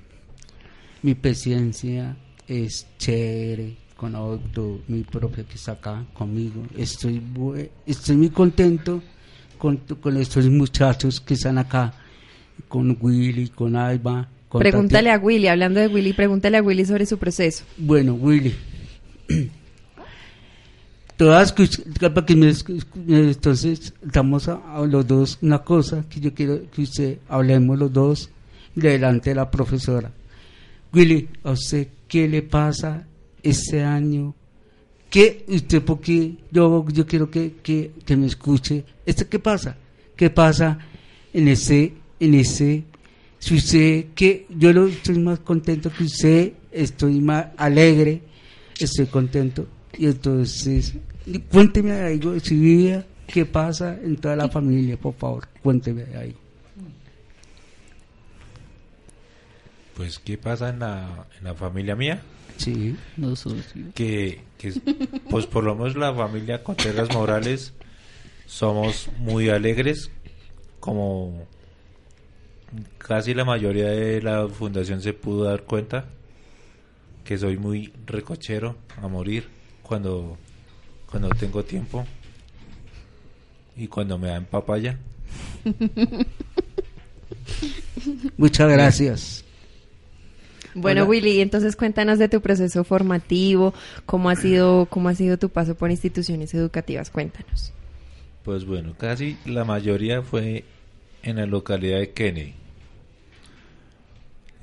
[1.02, 2.16] Mi presencia
[2.48, 6.64] es chévere con Otto, mi profe que está acá conmigo.
[6.78, 7.22] Estoy,
[7.86, 9.02] estoy muy contento
[9.58, 11.94] con, con estos muchachos que están acá,
[12.68, 14.28] con Willy, con Alba.
[14.50, 17.64] Con Pregúntale Tati- a Willy, hablando de Willy, pregúntale a Willy sobre su proceso.
[17.78, 18.54] Bueno, Willy.
[21.18, 22.52] Todas para que me
[23.08, 27.94] entonces estamos a, a los dos una cosa que yo quiero que usted hablemos los
[27.94, 28.30] dos
[28.74, 30.12] delante de la profesora.
[30.92, 33.06] Willy, ¿a usted qué le pasa
[33.44, 34.34] este año?
[35.10, 38.84] ¿Qué usted porque yo yo quiero que, que, que me escuche?
[39.06, 39.78] ¿Este qué pasa?
[40.16, 40.80] ¿Qué pasa
[41.32, 42.84] en ese en ese
[43.44, 48.22] si usted que yo lo estoy más contento que usted, estoy más alegre,
[48.80, 50.94] estoy contento y entonces
[51.52, 56.34] cuénteme algo de su vida, qué pasa en toda la familia, por favor, cuénteme ahí.
[59.96, 62.22] Pues, ¿qué pasa en la, en la familia mía?
[62.56, 63.92] Sí, No socio.
[63.94, 64.72] Que, que,
[65.30, 67.74] pues por lo menos la familia Contreras Morales
[68.46, 70.12] somos muy alegres,
[70.80, 71.46] como
[72.98, 76.06] casi la mayoría de la fundación se pudo dar cuenta
[77.24, 79.48] que soy muy recochero a morir
[79.82, 80.38] cuando,
[81.10, 82.06] cuando tengo tiempo
[83.76, 84.98] y cuando me dan papaya.
[88.38, 89.46] muchas gracias.
[90.76, 91.10] Bueno, Hola.
[91.10, 93.74] Willy, entonces cuéntanos de tu proceso formativo,
[94.06, 97.72] cómo ha sido, cómo ha sido tu paso por instituciones educativas, cuéntanos.
[98.44, 100.66] Pues bueno, casi la mayoría fue
[101.22, 102.56] en la localidad de Kennedy.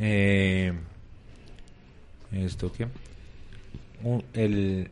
[0.00, 0.72] Eh,
[2.32, 2.86] ¿Esto qué?
[4.32, 4.90] El,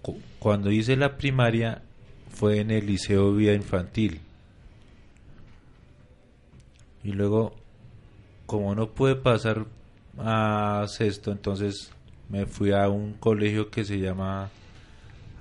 [0.00, 1.82] cu- cuando hice la primaria
[2.30, 4.20] fue en el Liceo Vida Infantil.
[7.02, 7.54] Y luego,
[8.46, 9.66] como no pude pasar
[10.18, 11.90] a sexto, entonces
[12.28, 14.50] me fui a un colegio que se llama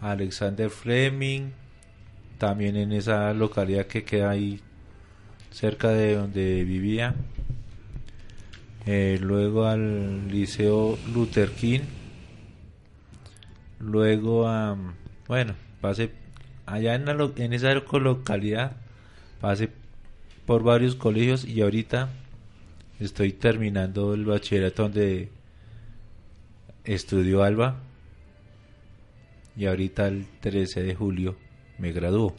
[0.02, 1.52] Alexander Fleming,
[2.38, 4.60] también en esa localidad que queda ahí
[5.52, 7.16] cerca de donde vivía.
[8.86, 11.82] Eh, luego al Liceo Luther King.
[13.80, 14.78] Luego a,
[15.28, 16.12] bueno, pasé
[16.66, 18.78] allá en, la en esa localidad,
[19.42, 19.70] pasé
[20.46, 22.10] por varios colegios y ahorita
[23.00, 25.30] estoy terminando el bachillerato donde
[26.86, 27.78] estudió Alba
[29.56, 31.36] y ahorita el 13 de julio
[31.78, 32.36] me graduó.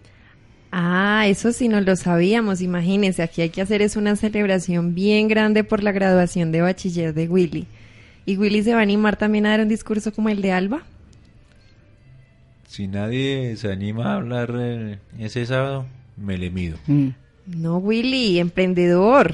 [0.77, 5.29] Ah, eso sí no lo sabíamos, imagínense, aquí hay que hacer es una celebración bien
[5.29, 7.69] grande por la graduación de bachiller de Willy.
[8.27, 10.83] ¿Y Willy se va a animar también a dar un discurso como el de Alba?
[12.67, 16.77] Si nadie se anima a hablar eh, ese sábado, me le mido.
[16.89, 17.11] Mm.
[17.47, 19.33] No, Willy, emprendedor.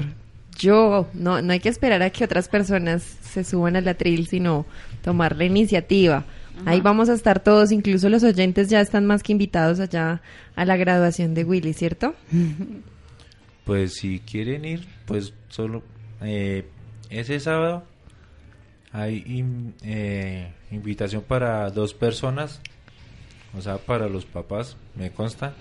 [0.59, 4.67] Yo, no, no hay que esperar a que otras personas se suban al atril, sino
[5.01, 6.23] tomar la iniciativa.
[6.65, 10.21] Ahí vamos a estar todos, incluso los oyentes ya están más que invitados allá
[10.55, 12.15] a la graduación de Willy, ¿cierto?
[13.65, 15.83] Pues si quieren ir, pues solo
[16.21, 16.65] eh,
[17.11, 17.83] ese sábado
[18.91, 22.59] hay in- eh, invitación para dos personas,
[23.55, 25.53] o sea, para los papás, me consta.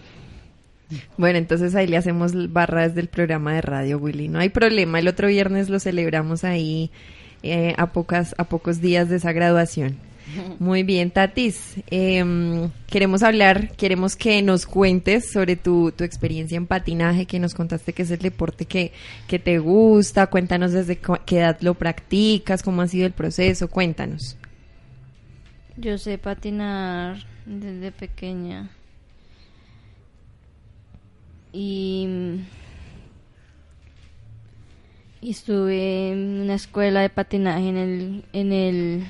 [1.18, 4.28] Bueno, entonces ahí le hacemos barra desde el programa de radio, Willy.
[4.28, 6.90] No hay problema, el otro viernes lo celebramos ahí
[7.42, 9.96] eh, a, pocas, a pocos días de esa graduación.
[10.58, 11.76] Muy bien, Tatis.
[11.90, 17.54] em, queremos hablar, queremos que nos cuentes sobre tu, tu experiencia en patinaje, que nos
[17.54, 18.92] contaste que es el deporte que,
[19.26, 20.28] que te gusta.
[20.28, 23.68] Cuéntanos desde qué edad lo practicas, cómo ha sido el proceso.
[23.68, 24.36] Cuéntanos.
[25.76, 28.70] Yo sé patinar desde pequeña.
[31.52, 32.06] Y,
[35.20, 39.06] y estuve en una escuela de patinaje en el en el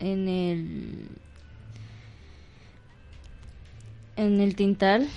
[0.00, 1.08] en el
[4.16, 5.08] en el Tintal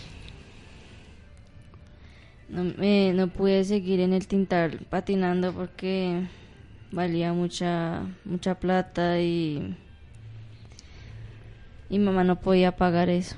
[2.49, 6.23] no, me- no pude seguir en el Tintal patinando porque
[6.91, 9.75] valía mucha mucha plata y
[11.91, 13.35] y mamá no podía pagar eso.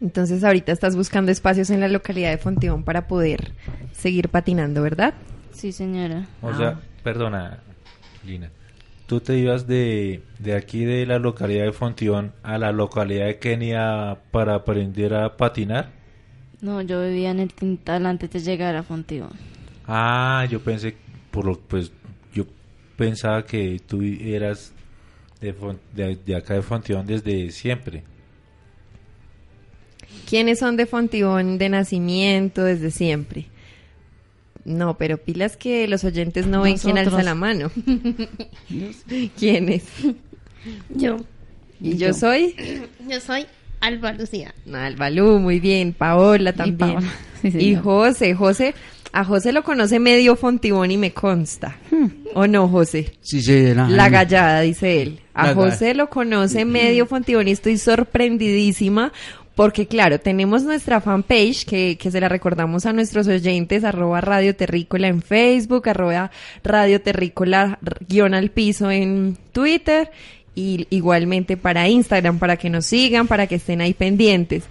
[0.00, 3.52] Entonces ahorita estás buscando espacios en la localidad de Fontibón para poder
[3.92, 5.12] seguir patinando, ¿verdad?
[5.52, 6.26] Sí, señora.
[6.40, 6.56] O Ah.
[6.56, 7.58] sea, perdona,
[8.24, 8.50] Lina.
[9.10, 13.40] ¿Tú te ibas de, de aquí de la localidad de Fontibón a la localidad de
[13.40, 15.90] Kenia para aprender a patinar?
[16.60, 19.32] No, yo vivía en el Tintal antes de llegar a Fontibón.
[19.84, 20.94] Ah, yo pensé,
[21.32, 21.90] por lo pues
[22.32, 22.44] yo
[22.96, 24.72] pensaba que tú eras
[25.40, 28.04] de, de acá de Fontibón desde siempre.
[30.28, 33.46] ¿Quiénes son de Fontibón de nacimiento desde siempre?
[34.64, 37.70] No, pero pilas que los oyentes no ven quién alza la mano.
[39.38, 39.84] ¿Quiénes?
[40.90, 41.16] Yo,
[41.80, 42.54] Y yo soy
[43.08, 43.46] yo soy
[43.80, 44.54] Alba Lucía.
[44.72, 45.92] Albalú, muy bien.
[45.94, 46.76] Paola Y también.
[46.94, 47.08] Paola,
[47.42, 47.74] sí, Y.
[47.76, 48.74] José, José,
[49.12, 51.78] a José lo conoce medio Fontibón y me consta.
[52.34, 53.14] ¿O no, José?
[53.22, 53.88] Sí, señora.
[53.88, 55.20] La Ay, gallada, dice él.
[55.32, 59.12] A La José lo conoce medio Fontibón y estoy sorprendidísima
[59.60, 64.56] porque, claro, tenemos nuestra fanpage que, que se la recordamos a nuestros oyentes, arroba Radio
[64.56, 66.30] Terrícola en Facebook, arroba
[66.64, 70.12] Radio Terrícola guion al piso en Twitter
[70.54, 74.64] y igualmente para Instagram, para que nos sigan, para que estén ahí pendientes.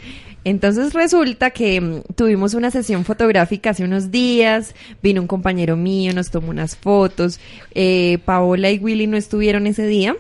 [0.44, 4.74] Entonces resulta que mm, tuvimos una sesión fotográfica hace unos días,
[5.04, 7.40] vino un compañero mío, nos tomó unas fotos,
[7.76, 10.16] eh, Paola y Willy no estuvieron ese día,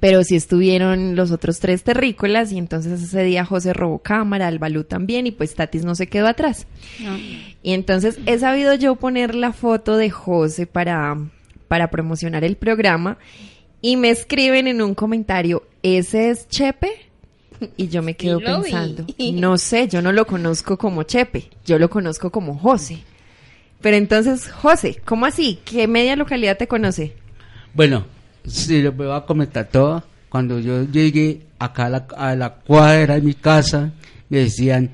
[0.00, 4.84] pero sí estuvieron los otros tres terrícolas y entonces ese día José robó cámara, Albalú
[4.84, 6.66] también y pues Tatis no se quedó atrás.
[7.62, 11.16] Y entonces he sabido yo poner la foto de José para,
[11.66, 13.18] para promocionar el programa
[13.80, 16.90] y me escriben en un comentario, ¿ese es Chepe?
[17.76, 18.70] Y yo me quedo Sí lo vi.
[18.70, 22.98] pensando, no sé, yo no lo conozco como Chepe, yo lo conozco como José.
[23.80, 25.58] Pero entonces, José, ¿cómo así?
[25.64, 27.14] ¿Qué media localidad te conoce?
[27.74, 28.06] Bueno,
[28.48, 30.02] sí, les voy a comentar todo.
[30.28, 33.92] Cuando yo llegué acá a la, cuadra de mi casa,
[34.28, 34.90] me decían,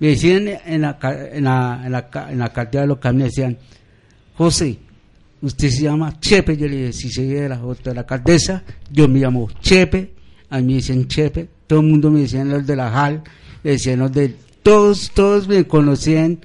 [0.00, 3.56] me decían en la, en la, en la, en la alcaldía local, me decían,
[4.36, 4.78] José,
[5.42, 6.56] usted se llama Chepe.
[6.56, 10.12] Yo le dije, si soy de la, de la alcaldesa, yo me llamo Chepe.
[10.50, 11.48] A mí me dicen Chepe.
[11.66, 13.22] Todo el mundo me decían los de la JAL,
[13.62, 14.34] me decían los de...
[14.62, 16.38] Todos, todos me conocían.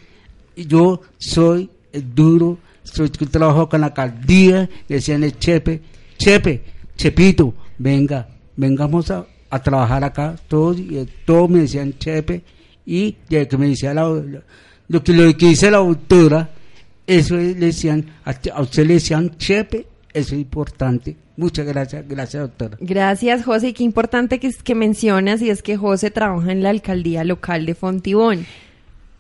[0.56, 5.82] Yo soy el duro, soy trabajo con la alcaldía, decían el Chepe.
[6.18, 6.62] Chepe,
[6.96, 10.36] Chepito, venga, vengamos a, a trabajar acá.
[10.48, 12.42] Todos, y, eh, todos me decían Chepe.
[12.86, 14.04] Y de que me decía la,
[14.90, 16.50] lo que, lo que dice la autora,
[17.08, 21.16] eso es- le decían, a, a usted le decían Chepe, eso es importante.
[21.36, 22.78] Muchas gracias, gracias doctora.
[22.80, 23.70] Gracias, José.
[23.70, 27.66] Y qué importante que, que mencionas y es que José trabaja en la alcaldía local
[27.66, 28.46] de Fontibón.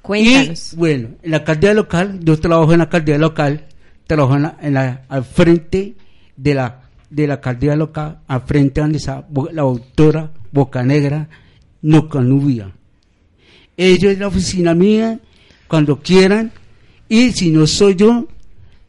[0.04, 0.74] Cuéntanos.
[0.74, 3.66] Y bueno, en la alcaldía local, yo trabajo en la alcaldía local,
[4.06, 5.96] trabajo en la, en la- al frente
[6.36, 6.83] de la,
[7.14, 11.30] de la alcaldía local, al frente donde está la doctora Bocanegra
[11.84, 12.72] Nocanubia.
[13.78, 15.20] Ellos en la oficina mía,
[15.68, 16.52] cuando quieran,
[17.08, 18.28] y si no soy yo,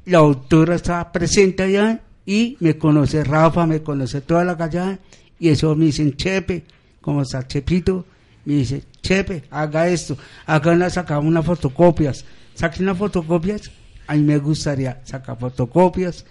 [0.06, 4.98] la doctora está presente allá y me conoce Rafa, me conoce toda la calle
[5.38, 6.64] y eso me dicen Chepe,
[7.02, 8.06] como está Chepito,
[8.46, 13.70] me dice Chepe, haga esto, hagan las sacamos unas fotocopias, saquen unas fotocopias,
[14.06, 16.24] a mí me gustaría sacar fotocopias.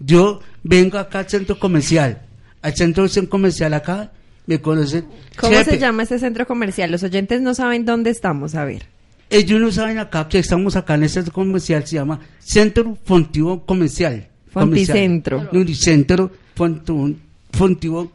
[0.00, 2.22] Yo vengo acá al centro comercial,
[2.62, 4.12] al centro comercial acá,
[4.46, 5.06] me conocen
[5.36, 5.72] ¿Cómo Chepe.
[5.72, 6.90] se llama ese centro comercial?
[6.90, 8.54] Los oyentes no saben dónde estamos.
[8.54, 8.86] A ver.
[9.30, 14.26] Ellos no saben acá que estamos acá en este comercial, se llama Centro Fontivo Comercial.
[14.50, 15.46] Fonticentro.
[15.50, 15.76] Comercial.
[15.76, 16.30] Centro
[17.52, 18.10] Fontivo,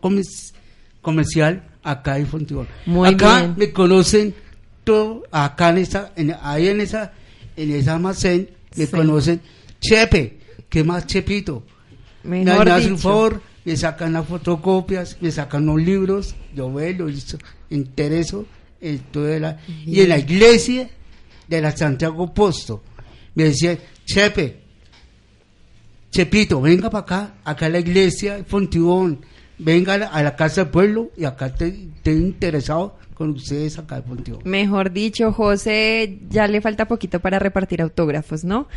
[1.02, 2.66] Comercial, acá en Fontivo.
[2.86, 3.54] Muy acá bien.
[3.58, 4.34] me conocen
[4.84, 7.12] todo, acá en esa, en, ahí en esa,
[7.58, 8.92] en ese almacén, me Sí.
[8.92, 9.42] conocen
[9.80, 10.38] Chepe,
[10.70, 11.64] ¿qué más Chepito?
[12.24, 13.10] Me, Mejor me hacen un dicho.
[13.10, 17.38] favor, me sacan las fotocopias, me sacan los libros, yo veo, listo,
[17.70, 18.46] intereso,
[18.82, 20.90] la, y en la iglesia
[21.48, 22.84] de la Santiago Posto,
[23.36, 24.62] me decían, Chepe,
[26.12, 29.22] Chepito, venga para acá, acá en la iglesia de Fontibón,
[29.58, 34.02] venga a la, casa del pueblo y acá te, estoy interesado con ustedes acá de
[34.02, 34.42] Fontibón.
[34.44, 38.68] Mejor dicho, José, ya le falta poquito para repartir autógrafos, ¿no?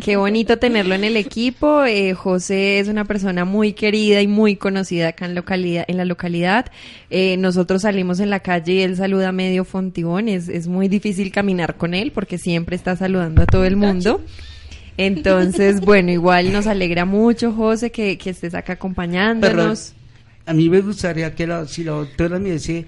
[0.00, 1.84] Qué bonito tenerlo en el equipo.
[1.84, 6.04] Eh, José es una persona muy querida y muy conocida acá en, localidad, en la
[6.04, 6.66] localidad.
[7.10, 10.28] Eh, nosotros salimos en la calle y él saluda a medio Fontibón.
[10.28, 14.20] Es, es muy difícil caminar con él porque siempre está saludando a todo el mundo.
[14.96, 19.94] Entonces, bueno, igual nos alegra mucho, José, que, que estés acá acompañándonos.
[20.46, 22.84] A mí me gustaría que la, si la doctora me decía,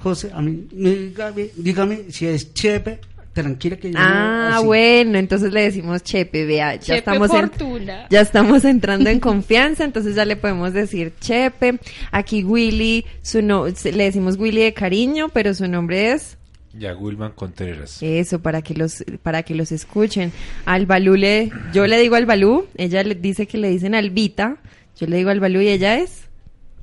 [0.00, 2.98] José, a mí, me- dígame, dígame si es Chepe,
[3.32, 8.06] tranquila que yo Ah, bueno, entonces le decimos Chepe, vea, ya Chepe estamos en- Fortuna.
[8.10, 11.78] ya estamos entrando en confianza, entonces ya le podemos decir Chepe.
[12.10, 16.36] Aquí Willy, su no, se- le decimos Willy de cariño, pero su nombre es
[16.76, 18.02] Ya Wilman Contreras.
[18.02, 20.32] eso para que los para que los escuchen.
[20.66, 24.56] Al Balú le yo le digo al Balú, ella le dice que le dicen Albita,
[24.98, 26.22] yo le digo al Balú y ella es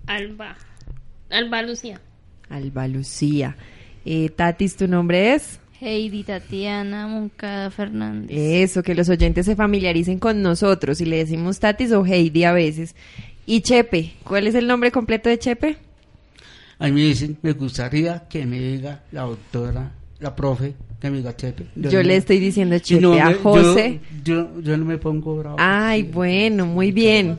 [0.08, 0.56] Alba.
[1.30, 2.02] Alba Lucía.
[2.50, 3.56] Alba Lucía.
[4.06, 8.36] Eh, Tatis, tu nombre es Heidi Tatiana Moncada Fernández.
[8.38, 12.52] Eso, que los oyentes se familiaricen con nosotros y le decimos Tatis o Heidi a
[12.54, 12.96] veces.
[13.46, 15.78] Y Chepe, ¿cuál es el nombre completo de Chepe?
[16.80, 21.18] A mí me dicen, me gustaría que me diga la doctora, la profe, que me
[21.18, 21.66] diga Chepe.
[21.76, 24.00] Yo, no- le estoy diciendo Chepe no a José.
[24.24, 25.58] Yo, yo, yo no me pongo bravo.
[25.60, 27.38] Ay, bueno, muy bien.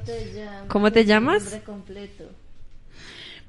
[0.69, 1.43] ¿Cómo te llamas?
[1.45, 2.25] Nombre completo.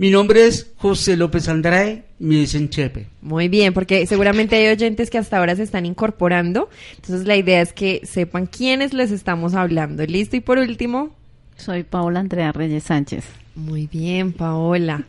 [0.02, 3.06] Mi nombre es José López Andrade, me dicen Chepe.
[3.22, 6.72] Muy bien, porque seguramente hay oyentes que hasta ahora se están incorporando.
[6.96, 10.04] Entonces la idea es que sepan quiénes les estamos hablando.
[10.04, 10.36] ¿Listo?
[10.36, 11.16] Y por último,
[11.62, 13.24] Soy Paola Andrea Reyes Sánchez.
[13.56, 15.04] Muy bien, Paola.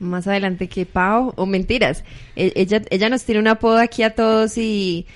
[0.00, 2.02] Más adelante que Pao, o mentiras,
[2.34, 5.06] e- ella, ella nos tiene un apodo aquí a todos y,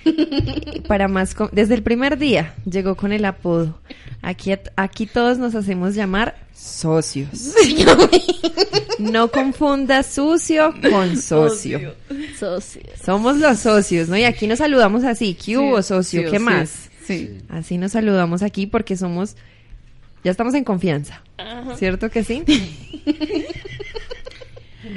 [0.87, 3.79] para más, desde el primer día llegó con el apodo.
[4.23, 7.29] Aquí, aquí todos nos hacemos llamar socios.
[8.99, 11.95] No confunda sucio con socio.
[12.39, 12.83] Socio.
[13.05, 14.17] Somos los socios, ¿no?
[14.17, 15.35] Y aquí nos saludamos así.
[15.35, 16.31] ¿Qué hubo, socio?
[16.31, 16.89] ¿Qué más?
[17.05, 17.39] Sí.
[17.49, 19.37] Así nos saludamos aquí porque somos,
[20.25, 21.23] ya estamos en confianza.
[21.37, 21.77] Ajá.
[21.77, 22.43] ¿Cierto que sí?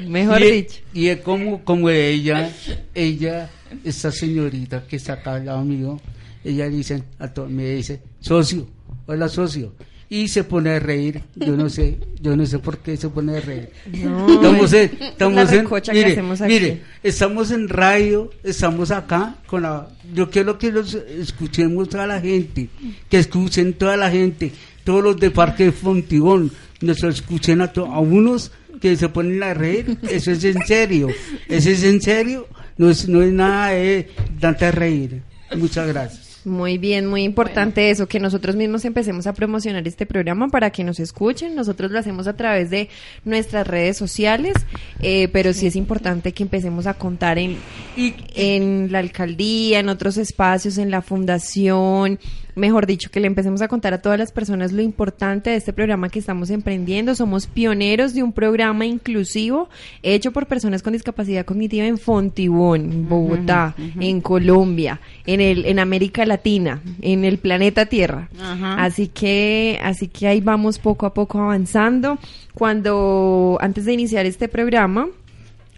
[0.08, 0.80] Mejor y, es- dicho.
[0.94, 2.50] Y es como, como ella,
[2.94, 3.50] ella,
[3.84, 6.00] esta señorita que está acá al lado mío,
[6.44, 8.68] ella dice, a to- me dice, socio,
[9.06, 9.74] hola socio.
[10.08, 13.38] Y se pone a reír, yo no sé, yo no sé por qué se pone
[13.38, 13.70] a reír.
[14.04, 16.52] No, Estamos en, es estamos en- que mire, hacemos aquí.
[16.52, 22.20] mire, estamos en radio, estamos acá con la, yo quiero que los escuchemos a la
[22.20, 22.68] gente,
[23.08, 24.52] que escuchen toda la gente,
[24.84, 29.54] todos los de Parque Fontibón, nos escuchen a, to- a unos que se ponen a
[29.54, 31.08] reír, eso es en serio,
[31.48, 34.08] eso es en serio, no es, no es nada de
[34.40, 35.22] tanta reír.
[35.56, 36.32] Muchas gracias.
[36.44, 40.82] Muy bien, muy importante eso, que nosotros mismos empecemos a promocionar este programa para que
[40.82, 41.54] nos escuchen.
[41.54, 42.88] Nosotros lo hacemos a través de
[43.24, 44.54] nuestras redes sociales,
[45.00, 47.58] eh, pero sí es importante que empecemos a contar en,
[47.96, 52.18] Y, en la alcaldía, en otros espacios, en la fundación,
[52.54, 55.72] mejor dicho, que le empecemos a contar a todas las personas lo importante de este
[55.72, 57.14] programa que estamos emprendiendo.
[57.14, 59.68] Somos pioneros de un programa inclusivo
[60.02, 65.78] hecho por personas con discapacidad cognitiva en Fontibón, en Bogotá, en Colombia, en el en
[65.78, 68.28] América Latina, en el planeta Tierra.
[68.40, 68.82] Ajá.
[68.82, 72.18] Así que así que ahí vamos poco a poco avanzando.
[72.54, 75.08] Cuando antes de iniciar este programa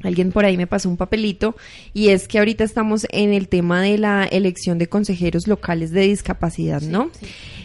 [0.05, 1.57] Alguien por ahí me pasó un papelito
[1.95, 6.03] y es que ahorita estamos en el tema de la elección de consejeros locales de
[6.03, 7.11] discapacidad, ¿no?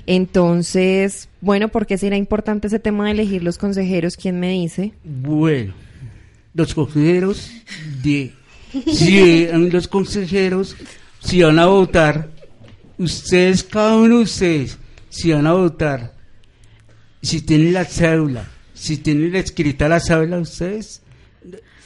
[0.08, 4.16] Entonces, bueno, ¿por qué será importante ese tema de elegir los consejeros?
[4.16, 4.94] ¿Quién me dice?
[5.04, 5.74] Bueno,
[6.54, 7.52] los consejeros
[8.02, 8.32] de
[8.88, 10.76] si en los consejeros
[11.20, 12.30] si van a votar,
[12.98, 14.78] ustedes cada uno de ustedes
[15.10, 16.14] si van a votar,
[17.22, 21.02] si tienen la cédula, si tienen escrita la cédula ustedes,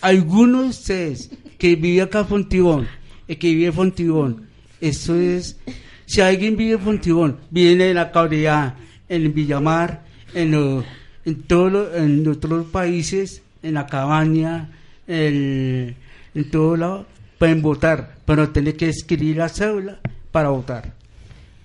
[0.03, 2.87] algunos de ustedes que vive acá en Fontibón,
[3.27, 4.47] el que vive en Fontibón,
[4.81, 5.57] eso es,
[6.05, 8.75] si alguien vive en Fontibón, viene en la Cabreá,
[9.09, 10.83] en Villamar, en, lo-
[11.25, 14.69] en, todo en otros países, en la cabaña,
[15.07, 15.95] el-
[16.35, 17.05] en todo lado,
[17.39, 19.99] pueden votar, pero tienen que escribir la cédula
[20.31, 20.93] para votar.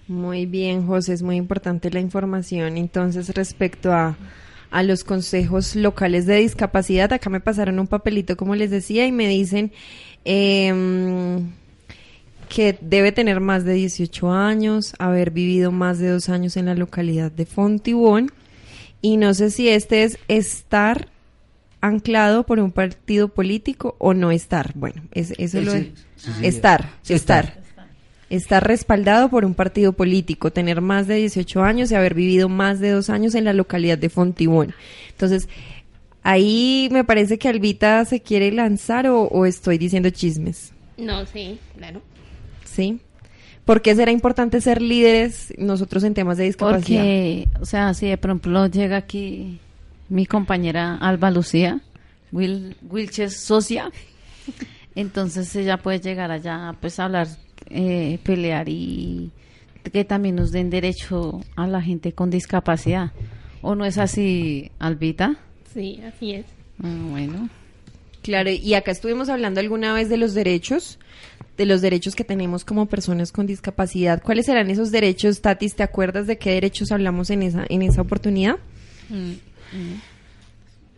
[0.07, 2.77] Muy bien, José, es muy importante la información.
[2.79, 4.17] Entonces, respecto a,
[4.71, 9.13] a los consejos locales de discapacidad, acá me pasaron un papelito, como les decía, y
[9.13, 9.73] me dicen
[10.25, 11.51] em,
[12.49, 16.75] que debe tener más de 18 años, haber vivido más de dos años en la
[16.75, 18.31] localidad de Fontibón,
[19.01, 21.09] y no sé si este es estar
[21.81, 24.73] anclado por un partido político o no estar.
[24.75, 26.31] Bueno, es- eso lo sí, sí.
[26.43, 27.61] estar, Sí, estar.
[28.31, 32.79] Estar respaldado por un partido político, tener más de 18 años y haber vivido más
[32.79, 34.75] de dos años en la localidad de Fontibón.
[35.11, 35.49] Entonces,
[36.23, 41.59] ahí me parece que Albita se quiere lanzar o, o estoy diciendo chismes, No, sí,
[41.77, 42.03] claro.
[42.65, 43.01] ¿sí?
[43.65, 47.01] ¿Por qué será importante ser líderes nosotros en temas de discapacidad?
[47.03, 49.59] Porque, o sea, si de pronto llega aquí
[50.09, 51.81] mi compañera Alba Lucía,
[52.33, 53.91] Will, Wilches socia,
[54.95, 57.29] entonces ella puede llegar allá, pues a hablar,
[57.71, 59.31] eh, pelear y
[59.93, 63.13] que también nos den derecho a la gente con discapacidad.
[63.63, 65.37] ¿O no es así, Albita?
[65.73, 66.47] Sí, así es.
[66.83, 67.49] Ah, bueno.
[68.23, 70.99] Claro, y acá estuvimos hablando alguna vez de los derechos
[71.59, 74.23] de los derechos que tenemos como personas con discapacidad.
[74.23, 75.75] ¿Cuáles serán esos derechos, Tatis?
[75.75, 78.59] ¿Te acuerdas de qué derechos hablamos en esa, en esa oportunidad?
[79.09, 79.33] Mm,
[79.73, 80.01] mm.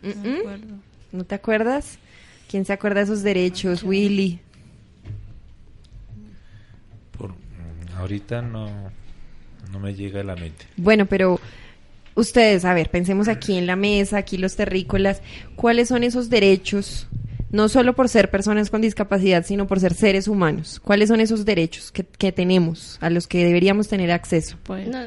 [0.02, 0.80] Mm, mm.
[1.12, 1.98] ¿No te acuerdas?
[2.48, 3.82] ¿Quién se acuerda de esos derechos?
[3.82, 4.38] Willy.
[7.16, 7.34] Por, mm,
[8.00, 8.90] ahorita no,
[9.72, 10.66] no me llega a la mente.
[10.76, 11.40] Bueno, pero
[12.14, 15.22] ustedes, a ver, pensemos aquí en la mesa, aquí los terrícolas,
[15.56, 17.06] ¿cuáles son esos derechos?
[17.50, 20.78] No solo por ser personas con discapacidad, sino por ser seres humanos.
[20.78, 24.56] ¿Cuáles son esos derechos que, que tenemos, a los que deberíamos tener acceso?
[24.62, 25.00] Pues, No,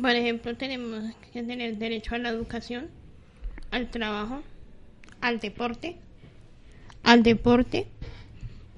[0.00, 2.88] por ejemplo, tenemos que tener derecho a la educación,
[3.70, 4.42] al trabajo,
[5.20, 5.96] al deporte,
[7.04, 7.86] al deporte,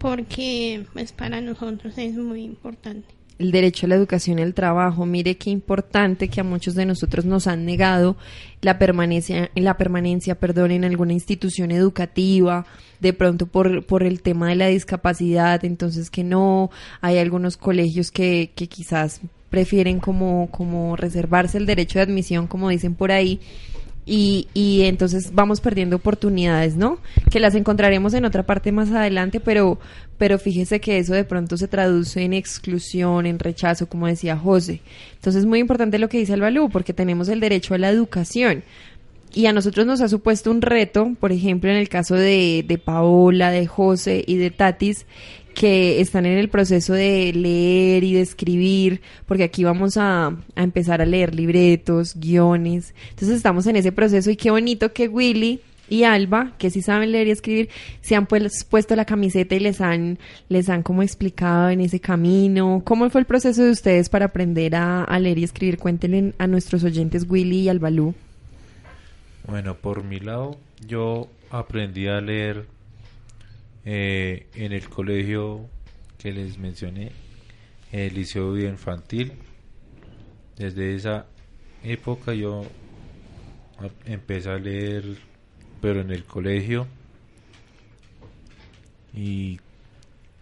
[0.02, 3.06] porque pues para nosotros es muy importante.
[3.38, 5.06] el derecho a la educación y al trabajo.
[5.06, 8.16] Mire qué importante que a muchos de nosotros nos han negado
[8.60, 12.66] la permanencia, la permanencia, perdón, en alguna institución educativa,
[13.00, 18.10] de pronto por, por el tema de la discapacidad, entonces que no, hay algunos colegios
[18.10, 23.40] que, que quizás prefieren como, como reservarse el derecho de admisión, como dicen por ahí,
[24.04, 26.98] y, y entonces vamos perdiendo oportunidades, ¿no?
[27.30, 29.78] Que las encontraremos en otra parte más adelante, pero,
[30.18, 34.80] pero fíjese que eso de pronto se traduce en exclusión, en rechazo, como decía José.
[35.14, 37.90] Entonces es muy importante lo que dice el Balú, porque tenemos el derecho a la
[37.90, 38.64] educación.
[39.34, 42.78] Y a nosotros nos ha supuesto un reto, por ejemplo, en el caso de, de
[42.78, 45.06] Paola, de José y de Tatis,
[45.52, 50.62] que están en el proceso de leer y de escribir, porque aquí vamos a, a
[50.62, 52.94] empezar a leer libretos, guiones.
[53.10, 57.12] Entonces estamos en ese proceso y qué bonito que Willy y Alba, que sí saben
[57.12, 57.68] leer y escribir,
[58.00, 62.00] se han pues- puesto la camiseta y les han, les han como explicado en ese
[62.00, 62.80] camino.
[62.84, 65.76] ¿Cómo fue el proceso de ustedes para aprender a, a leer y escribir?
[65.78, 68.14] Cuéntenle a nuestros oyentes Willy y Albalú.
[69.46, 72.64] Bueno, por mi lado, yo aprendí a leer
[73.84, 75.68] eh, en el colegio
[76.18, 77.12] que les mencioné,
[77.90, 79.32] el Liceo Infantil.
[80.56, 81.26] Desde esa
[81.82, 82.64] época yo
[84.06, 85.04] empecé a leer,
[85.80, 86.86] pero en el colegio.
[89.14, 89.58] Y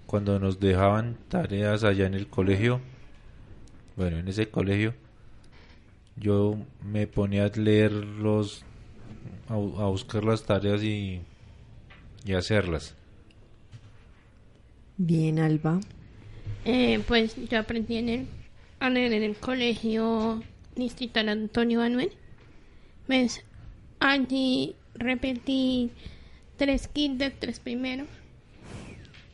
[0.07, 2.81] cuando nos dejaban tareas allá en el colegio,
[3.97, 4.95] bueno, en ese colegio,
[6.17, 8.65] yo me ponía a leer los
[9.49, 11.23] a, a buscar las tareas y,
[12.25, 12.95] y hacerlas.
[15.03, 15.81] Bien, Alba.
[16.67, 18.27] Eh, pues yo aprendí en el,
[18.83, 20.43] en el colegio
[20.77, 22.13] distrital Antonio Manuel.
[23.07, 23.43] Pues
[23.99, 25.91] allí repetí
[26.59, 28.09] tres kinder, tres primeros,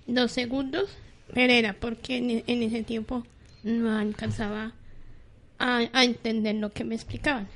[0.07, 0.89] dos segundos,
[1.35, 3.27] pero era porque en, en ese tiempo
[3.64, 4.73] no alcanzaba
[5.59, 7.49] a, a entender lo que me explicaban.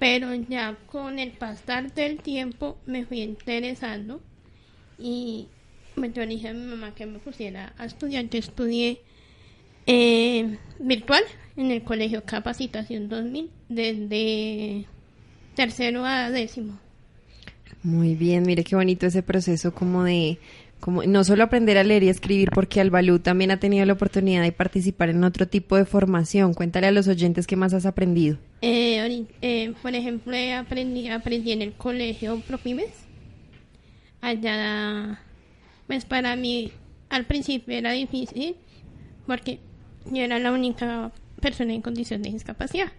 [0.00, 4.20] Pero ya con el pasar del tiempo me fui interesando
[4.98, 5.46] y
[5.94, 8.28] pues, yo dije a mi mamá que me pusiera a estudiar.
[8.28, 9.00] Yo estudié
[9.86, 11.22] eh, virtual
[11.56, 14.86] en el Colegio Capacitación 2000 desde
[15.54, 16.78] tercero a décimo.
[17.82, 20.38] Muy bien, mire qué bonito ese proceso como de,
[20.78, 24.42] como no solo aprender a leer y escribir, porque Albalú también ha tenido la oportunidad
[24.42, 26.54] de participar en otro tipo de formación.
[26.54, 28.38] Cuéntale a los oyentes qué más has aprendido.
[28.60, 32.90] Eh, eh, por ejemplo, aprendí, aprendí en el colegio Propimes.
[34.20, 35.20] Allá,
[35.86, 36.72] pues para mí
[37.10, 38.56] al principio era difícil
[39.26, 39.60] porque
[40.06, 42.92] yo era la única persona en condición de discapacidad.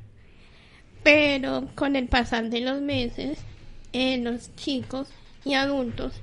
[1.04, 3.40] Pero con el pasar de los meses,
[3.92, 5.10] eh, los chicos
[5.44, 6.14] y adultos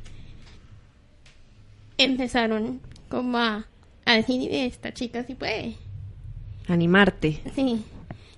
[1.98, 3.66] empezaron como a,
[4.06, 5.74] a decir, esta chica sí puede.
[6.68, 7.40] Animarte.
[7.54, 7.82] Sí.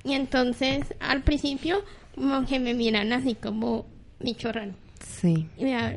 [0.04, 3.86] Y entonces, al principio, como que me miran así como
[4.18, 4.72] bicho raro.
[5.06, 5.46] Sí.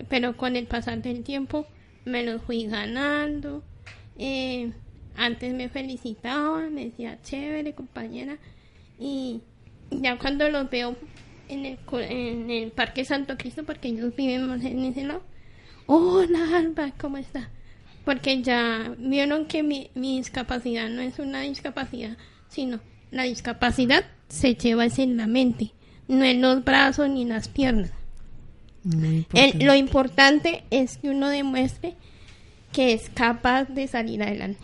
[0.10, 1.66] Pero con el pasar del tiempo,
[2.06, 3.64] me los fui ganando.
[4.18, 4.72] Eh,
[5.18, 8.38] antes me felicitaban, me decía, chévere, compañera.
[8.99, 9.41] Y
[9.91, 10.95] ya cuando los veo
[11.49, 11.78] en el,
[12.10, 15.24] en el Parque Santo Cristo, porque ellos vivimos en ese lado,
[15.86, 17.49] hola Alba, ¿cómo está?
[18.03, 22.80] Porque ya vieron que mi, mi discapacidad no es una discapacidad, sino
[23.12, 25.72] la discapacidad se lleva en la mente,
[26.08, 27.91] no en los brazos ni en las piernas.
[29.34, 31.96] El- lo importante es que uno demuestre
[32.72, 34.60] que es capaz de salir adelante.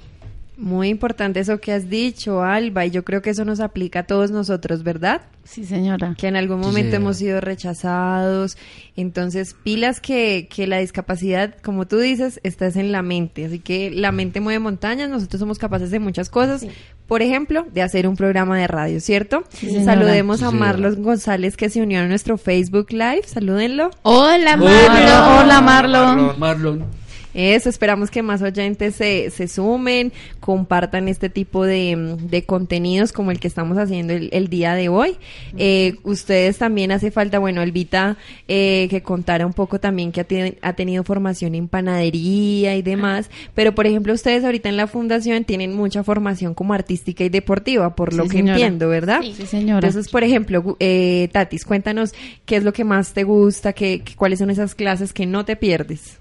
[0.57, 4.03] Muy importante eso que has dicho, Alba, y yo creo que eso nos aplica a
[4.03, 5.21] todos nosotros, ¿verdad?
[5.43, 6.13] sí, señora.
[6.19, 8.57] que en algún Sí, momento hemos sido rechazados.
[8.95, 13.45] Entonces, pilas que, que la discapacidad, como tú dices, está es en la mente.
[13.45, 16.65] Así que la mente mueve montañas, nosotros somos capaces de muchas cosas.
[17.11, 19.43] Por ejemplo, de hacer un programa de radio, ¿cierto?
[19.49, 19.83] Sí.
[19.83, 20.65] Saludemos Sí, a señora.
[20.67, 23.23] Marlos González que se unió a nuestro Facebook Live.
[23.25, 23.91] Salúdenlo.
[24.03, 26.39] Hola, Hola, hola, Marlon.
[26.39, 26.85] Marlon.
[27.33, 33.31] Eso, esperamos que más oyentes se, se sumen, compartan este tipo de, de contenidos como
[33.31, 35.15] el que estamos haciendo el, el día de hoy.
[35.57, 38.17] Eh, ustedes también hace falta, bueno, Elvita,
[38.47, 42.81] eh, que contara un poco también que ha, ten- ha tenido formación en panadería y
[42.81, 47.29] demás, pero por ejemplo ustedes ahorita en la fundación tienen mucha formación como artística y
[47.29, 48.53] deportiva, por lo Sí, que señora.
[48.53, 49.19] entiendo, ¿verdad?
[49.21, 49.33] Sí.
[49.37, 49.87] Sí, señora.
[49.87, 52.13] Entonces, por ejemplo, eh, Tatis, cuéntanos
[52.45, 55.45] qué es lo que más te gusta, qué, qué- cuáles son esas clases que no
[55.45, 56.19] te pierdes.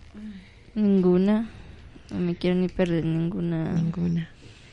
[0.75, 1.51] Ninguna.
[2.11, 3.73] No me quiero ni perder ninguna.
[3.73, 4.29] Ninguna.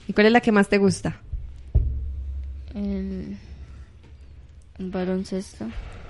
[0.08, 1.22] ¿Y cuál es la que más te gusta?
[2.74, 3.38] El,
[4.80, 5.68] el baloncesto.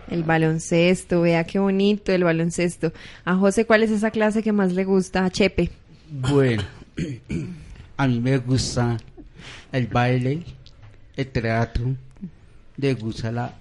[0.09, 2.93] El baloncesto, vea qué bonito el baloncesto.
[3.25, 5.25] A José, ¿cuál es esa clase que más le gusta?
[5.25, 5.69] A Chepe.
[6.09, 6.63] Bueno,
[7.97, 8.97] a mí me gusta
[9.71, 10.43] el baile,
[11.15, 11.95] el teatro,
[12.77, 13.53] me gusta la,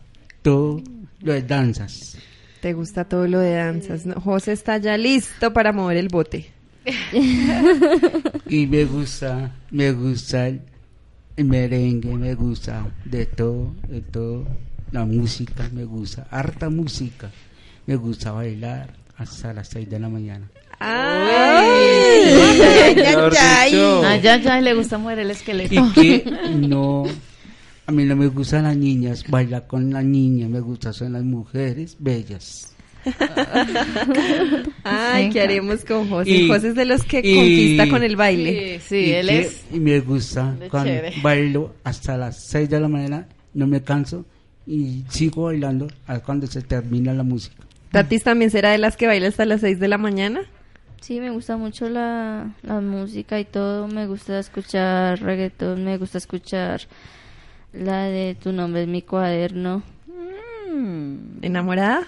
[0.43, 0.83] todo
[1.21, 2.17] lo de danzas.
[2.61, 4.07] ¿Te gusta todo lo de danzas?
[4.07, 4.15] ¿no?
[4.21, 6.51] José está ya listo para mover el bote.
[8.49, 10.63] Y me gusta, me gusta el,
[11.37, 14.47] merengue, me gusta de todo, de todo.
[14.93, 17.31] La música, me gusta, harta música.
[17.87, 20.49] Me gusta bailar hasta las 6 de la mañana.
[20.79, 21.75] ¡Ay!
[22.95, 24.03] Mejor dicho.
[24.05, 25.75] Ah, ya, ya, le gusta mover el esqueleto.
[25.75, 26.25] Y que
[26.57, 27.05] no,
[27.87, 31.23] a mí no me gustan las niñas, bailar con las niñas, me gustan son las
[31.25, 32.73] mujeres bellas.
[34.85, 35.31] Ay.
[35.31, 36.31] ¿qué haremos con José?
[36.31, 38.79] Y- José es de los que y- conquista con el baile.
[38.81, 39.65] Sí, sí, y él que- es.
[39.73, 41.15] Y me gusta cuando chévere.
[41.23, 44.25] bailo hasta las 6 de la mañana, no me canso
[44.67, 47.57] y sigo bailando hasta cuando se termina la música.
[47.93, 50.41] ¿Tatis también será de las que baila hasta las 6 de la mañana?
[51.01, 53.87] Sí, me gusta mucho la, la música y todo.
[53.87, 56.81] Me gusta escuchar reggaetón, me gusta escuchar
[57.79, 59.83] la de Tu nombre es mi cuaderno.
[60.73, 61.43] Mm.
[61.43, 62.07] ¿Enamorada?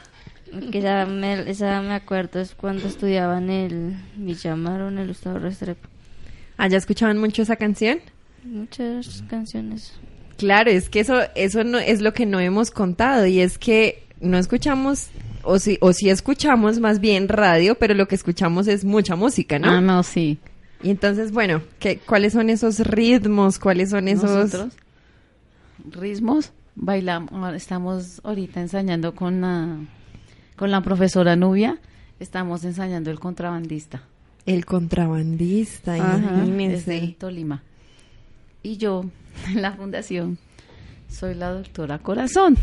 [0.73, 5.39] Que esa me, esa me acuerdo es cuando estudiaba en el Villamar en el Gustavo
[5.39, 5.89] Restrepo.
[6.57, 7.99] ¿Allá Ah, escuchaban mucho esa canción?
[8.45, 9.93] Muchas canciones.
[10.39, 14.05] Claro, es que eso, eso no es lo que no hemos contado y es que
[14.21, 15.09] no escuchamos
[15.43, 19.59] o si, o si escuchamos más bien radio, pero lo que escuchamos es mucha música,
[19.59, 19.71] ¿no?
[19.71, 20.39] Ah, no, sí.
[20.83, 23.59] Y entonces, bueno, ¿qué, ¿cuáles son esos ritmos?
[23.59, 24.31] ¿Cuáles son esos?
[24.31, 24.75] Nosotros,
[25.91, 29.79] ritmos, bailamos, estamos ahorita ensayando con la,
[30.57, 31.79] con la profesora Nubia,
[32.21, 34.03] estamos ensayando el contrabandista.
[34.47, 37.17] El contrabandista, imagínense.
[37.19, 37.63] Tolima.
[38.63, 39.05] Y yo,
[39.49, 40.39] en la fundación,
[41.09, 42.57] soy la doctora Corazón.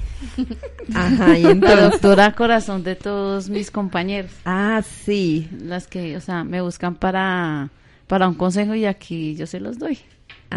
[0.93, 1.91] Ajá, y La entonces...
[1.91, 4.31] doctora Corazón de todos mis compañeros.
[4.45, 5.49] Ah, sí.
[5.61, 7.69] Las que, o sea, me buscan para,
[8.07, 9.99] para un consejo y aquí yo se los doy.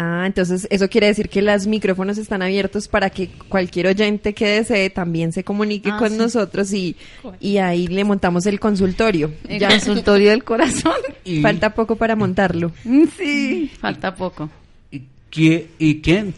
[0.01, 4.47] Ah, entonces eso quiere decir que los micrófonos están abiertos para que cualquier oyente que
[4.47, 6.17] desee también se comunique Ah, con sí.
[6.17, 6.95] nosotros y,
[7.41, 9.33] y ahí le montamos el consultorio.
[9.45, 10.93] El consultorio del corazón.
[11.25, 12.71] Y, Falta poco para montarlo.
[13.17, 14.49] Sí, falta poco.
[14.89, 16.33] y, que, y que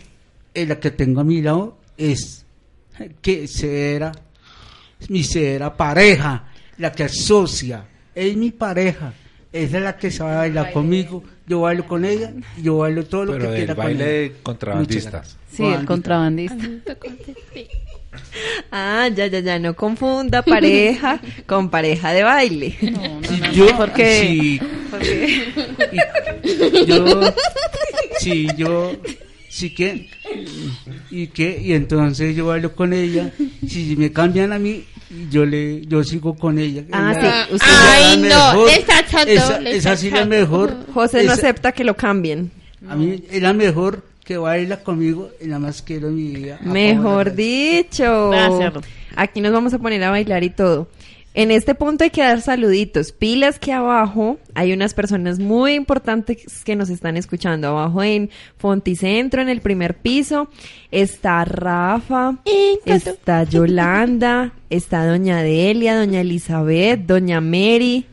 [0.55, 2.43] eh, la que tengo a mi lado es
[3.21, 4.11] que será
[5.07, 6.45] mi será pareja,
[6.79, 7.85] la que asocia,
[8.15, 9.13] es mi pareja.
[9.53, 11.23] Es la que se va a bailar conmigo.
[11.51, 12.31] Yo bailo con ella,
[12.63, 14.13] yo bailo todo lo Pero que quiera con baile ella.
[14.21, 15.35] de contrabandistas.
[15.53, 16.55] Sí, el contrabandista.
[18.71, 22.77] Ah, ya, ya, ya, no confunda pareja con pareja de baile.
[22.83, 24.61] No, no, no, yo, porque sí,
[26.71, 27.21] y- yo,
[28.21, 28.95] sí, yo,
[29.49, 30.07] sí que,
[31.09, 33.33] y que, y entonces yo bailo con ella,
[33.67, 34.85] si me cambian a mí,
[35.31, 36.83] yo le, yo sigo con ella.
[36.91, 38.99] Ah, Ella- sí, usted- Ay, no, está
[39.77, 40.75] esa, sí es la mejor.
[40.93, 42.51] José no esa- acepta que lo cambien.
[42.87, 46.59] A mí es la mejor que baila conmigo y nada más quiero en mi vida.
[46.61, 48.29] Mejor dicho.
[48.29, 48.73] Gracias.
[49.15, 50.87] Aquí nos vamos a poner a bailar y todo.
[51.33, 53.13] En este punto hay que dar saluditos.
[53.13, 57.69] Pilas que abajo hay unas personas muy importantes que nos están escuchando.
[57.69, 60.49] Abajo en Fonticentro, en el primer piso,
[60.91, 62.35] está Rafa,
[62.85, 68.05] está Yolanda, está Doña Delia, Doña Elizabeth, Doña Mary,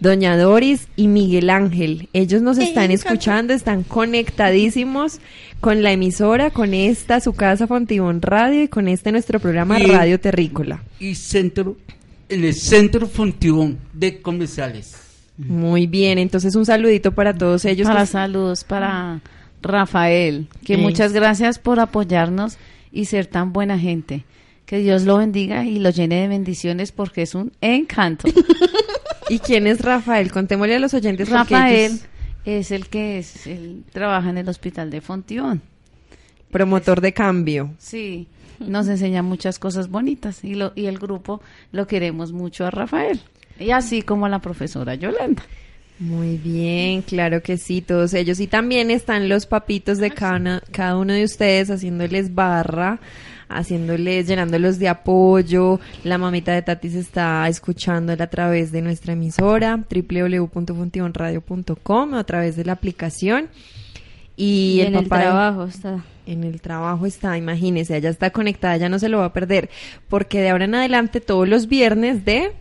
[0.00, 2.08] Doña Doris y Miguel Ángel.
[2.14, 5.20] Ellos nos están escuchando, están conectadísimos
[5.60, 9.84] con la emisora, con esta, su casa Fontibón Radio y con este nuestro programa Y-
[9.86, 10.82] Radio Terrícola.
[10.98, 11.76] Y centro,
[12.32, 14.96] en el centro Fontibón de comerciales.
[15.38, 17.86] Muy bien, entonces un saludito para todos ellos.
[17.88, 19.20] para saludos para
[19.62, 22.58] Rafael, que muchas gracias por apoyarnos
[22.92, 24.24] y ser tan buena gente.
[24.66, 28.28] Que Dios lo bendiga y lo llene de bendiciones porque es un encanto.
[29.28, 30.30] ¿Y quién es Rafael?
[30.32, 31.28] Contémosle a los oyentes.
[31.28, 32.06] Rafael ellos-
[32.44, 35.62] es el que es, él trabaja en el hospital de Fontibón.
[36.50, 37.70] promotor de cambio.
[37.78, 38.26] Sí,
[38.62, 41.40] nos enseña muchas cosas bonitas y, lo, y el grupo
[41.72, 43.20] lo queremos mucho a Rafael.
[43.58, 45.42] Y así como a la profesora Yolanda.
[45.98, 48.38] Muy bien, claro que sí, todos ellos.
[48.40, 52.98] Y también están los papitos de cada, cada uno de ustedes haciéndoles barra,
[53.48, 55.78] haciéndoles, llenándolos de apoyo.
[56.02, 62.64] La mamita de Tatis está escuchándola a través de nuestra emisora, www.funtionradio.com, a través de
[62.64, 63.48] la aplicación.
[64.36, 66.04] Y, Y el en el papá de- trabajo está.
[66.26, 69.68] en el trabajo está, imagínese, ella está conectada, ya no se lo va a perder,
[70.08, 72.52] porque de ahora en adelante todos los viernes de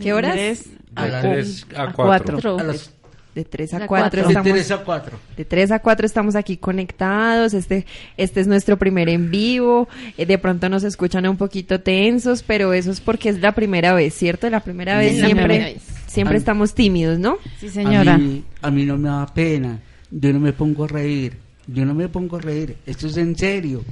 [0.00, 0.32] ¿qué horas?
[0.34, 2.34] Tres De a, tres a a cuatro.
[2.40, 2.58] cuatro.
[2.58, 2.92] A las
[3.34, 4.22] De 3 a De 4 cuatro.
[4.22, 5.18] de estamos 3 a 4.
[5.36, 7.52] de 3 a 4 estamos aquí conectados.
[7.52, 7.84] Este
[8.16, 9.88] este es nuestro primer en vivo.
[10.16, 13.92] Eh, de pronto nos escuchan un poquito tensos, pero eso es porque es la primera
[13.92, 14.48] vez, ¿cierto?
[14.48, 15.82] La primera vez la siempre primera vez.
[16.06, 17.36] siempre estamos tímidos, ¿no?
[17.60, 18.14] Sí, señora.
[18.14, 19.80] A mí, a mí no me da pena.
[20.10, 21.36] Yo no me pongo a reír.
[21.66, 22.76] Yo no me pongo a reír.
[22.86, 23.84] Esto es en serio.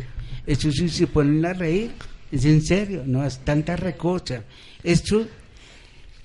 [0.47, 1.93] Esto si se ponen a reír,
[2.31, 3.03] es en serio.
[3.07, 4.43] No es tanta recocha.
[4.83, 5.27] Esto,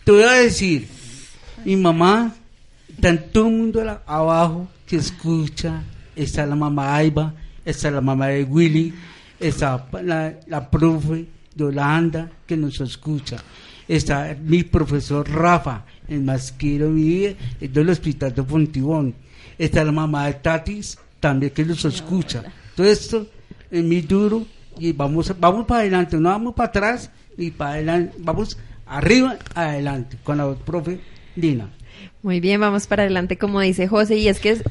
[0.04, 0.88] te voy a decir,
[1.66, 2.36] mi mamá,
[3.02, 5.84] el mundo abajo que escucha.
[6.16, 7.34] Está la mamá Aiba,
[7.64, 8.94] está la mamá de Willy,
[9.40, 13.38] está la, la profe Yolanda que nos escucha.
[13.88, 19.16] Está mi profesor Rafa, el más quiero de vida, es del hospital de Fontibón.
[19.60, 22.44] Está la mamá de Tatis, también que nos escucha.
[22.76, 23.28] Todo esto
[23.70, 24.46] es muy duro
[24.80, 28.58] y vamos, vamos para adelante, no vamos para atrás ni para adelante, vamos
[28.88, 31.02] arriba, adelante, con la profe
[31.36, 31.70] Lina.
[32.24, 34.16] Muy bien, vamos para adelante, como dice José.
[34.16, 34.64] Y es que es,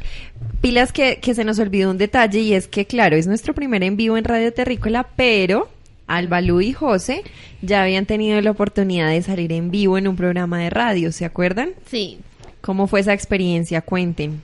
[0.62, 3.82] pilas que, que se nos olvidó un detalle y es que, claro, es nuestro primer
[3.82, 5.68] en vivo en Radio Terrícola, pero
[6.06, 7.22] Albalú y José
[7.60, 11.26] ya habían tenido la oportunidad de salir en vivo en un programa de radio, ¿se
[11.26, 11.70] acuerdan?
[11.90, 12.18] Sí,
[12.60, 13.82] ¿Cómo fue esa experiencia?
[13.82, 14.42] Cuenten.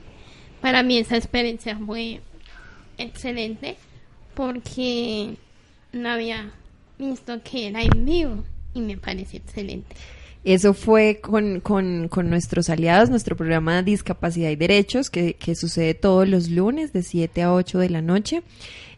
[0.64, 2.22] Para mí esa experiencia fue
[2.96, 3.76] excelente
[4.32, 5.34] porque
[5.92, 6.52] no había
[6.98, 9.94] visto que era en vivo y me parece excelente.
[10.42, 15.92] Eso fue con, con, con nuestros aliados, nuestro programa Discapacidad y Derechos, que, que sucede
[15.92, 18.42] todos los lunes de 7 a 8 de la noche,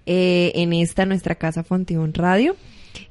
[0.07, 2.55] eh, en esta nuestra casa Fontibón Radio.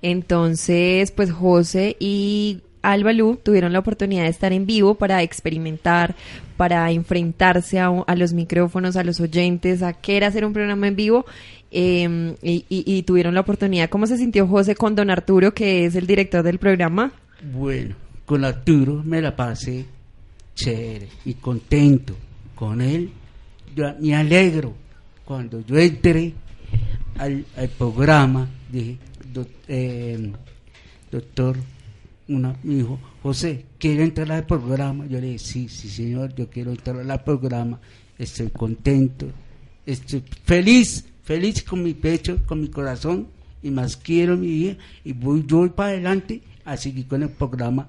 [0.01, 6.15] Entonces, pues José y Albalú tuvieron la oportunidad de estar en vivo para experimentar,
[6.57, 10.95] para enfrentarse a, los micrófonos, a los oyentes, a qué era hacer un programa en
[10.95, 11.25] vivo.
[11.71, 13.89] eh, y, tuvieron la oportunidad.
[13.89, 17.11] ¿Cómo se sintió José con Don Arturo, que es el director del programa?
[17.53, 19.86] Bueno, con Arturo me la pasé
[20.55, 22.15] chévere y contento
[22.55, 23.09] con él.
[23.75, 24.73] Yo me alegro
[25.25, 26.33] cuando yo entré
[27.17, 28.97] al, al programa, dije,
[29.33, 30.31] "Doc- eh,
[31.11, 31.57] doctor,
[32.28, 35.05] una, me dijo, José, ¿quiere entrar al programa?
[35.05, 37.80] Yo le dije, sí, sí, señor, yo quiero entrar al programa,
[38.17, 39.28] estoy contento,
[39.86, 43.28] estoy feliz, feliz con mi pecho, con mi corazón,
[43.61, 47.30] y más quiero mi vida, y voy, yo voy para adelante a seguir con el
[47.30, 47.88] programa.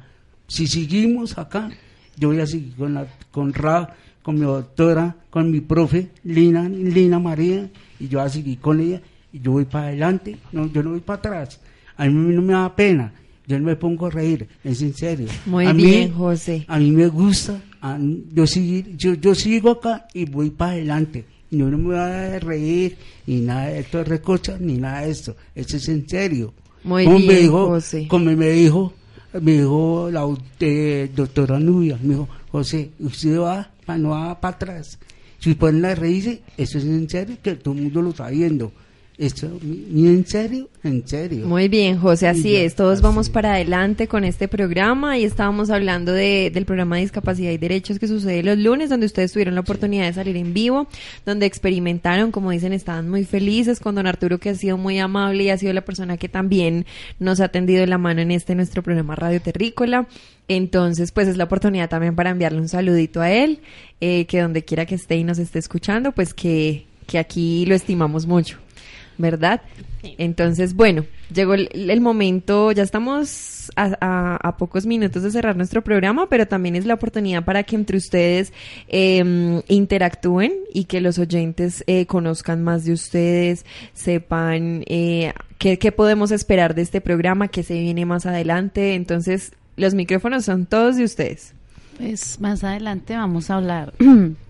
[0.49, 1.71] Si seguimos acá,
[2.17, 6.69] yo voy a seguir con, la, con Ra, con mi doctora, con mi profe, Lina,
[6.69, 9.01] Lina María, y yo voy a seguir con ella,
[9.33, 11.61] y yo voy para adelante, no, yo no voy para atrás.
[11.97, 13.13] A mí no me da pena,
[13.47, 15.29] yo no me pongo a reír, es en serio.
[15.47, 16.65] Muy A mí- bien, José.
[16.69, 17.99] a mí me gusta, a
[18.33, 18.45] yo,
[18.97, 21.25] yo, yo sigo acá y voy para adelante.
[21.51, 25.11] Yo no me voy a reír, ni nada de esto de recocha, ni nada de
[25.13, 25.37] esto.
[25.55, 26.53] Eso es en serio.
[26.83, 28.09] Muy Como bien, me dijo, José.
[28.09, 28.93] Como me dijo,
[29.41, 30.27] me dijo la
[30.61, 34.99] eh, doctora Nubia, me dijo, José, usted va, no va para atrás.
[35.39, 38.73] Si ponen a reírse, eso es en serio, que todo el mundo lo está viendo.
[39.19, 41.47] Esto, en serio, en serio.
[41.47, 42.75] Muy bien, José, así ya, es.
[42.75, 47.03] Todos así vamos para adelante con este programa y estábamos hablando de, del programa de
[47.03, 50.53] discapacidad y derechos que sucede los lunes, donde ustedes tuvieron la oportunidad de salir en
[50.53, 50.87] vivo,
[51.25, 55.45] donde experimentaron, como dicen, estaban muy felices con don Arturo, que ha sido muy amable
[55.45, 56.85] y ha sido la persona que también
[57.19, 60.07] nos ha tendido la mano en este nuestro programa Radio Terrícola.
[60.47, 63.61] Entonces, pues es la oportunidad también para enviarle un saludito a él,
[64.03, 67.75] eh, que donde quiera que esté y nos esté escuchando, pues que, que aquí lo
[67.75, 68.59] estimamos mucho.
[69.19, 69.61] ¿Verdad?
[70.03, 70.15] Sí.
[70.19, 71.05] Entonces, bueno,
[71.35, 76.29] llegó el, el momento, ya estamos a, a- a pocos minutos de cerrar nuestro programa,
[76.29, 78.53] pero también es la oportunidad para que entre ustedes
[78.89, 83.65] eh, interactúen y que los oyentes eh, conozcan más de ustedes,
[83.95, 88.95] sepan eh, qué, qué podemos esperar de este programa, qué se viene más adelante.
[88.95, 91.53] Entonces, los micrófonos son todos de ustedes.
[91.99, 93.93] Pues más adelante vamos a hablar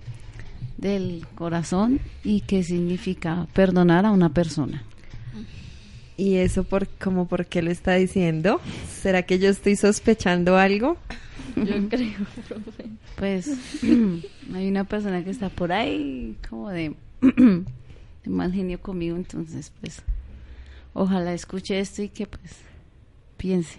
[0.77, 4.85] del corazón y qué significa perdonar a una persona.
[6.17, 8.61] ¿Y eso por, como por qué lo está diciendo?
[8.91, 10.97] ¿Será que yo estoy sospechando algo?
[11.57, 12.13] Yo creo,
[12.49, 12.87] profe.
[13.17, 13.51] Pues
[14.55, 20.03] hay una persona que está por ahí como de, de mal genio conmigo, entonces pues
[20.95, 22.57] ojalá escuche esto y que pues
[23.37, 23.79] piense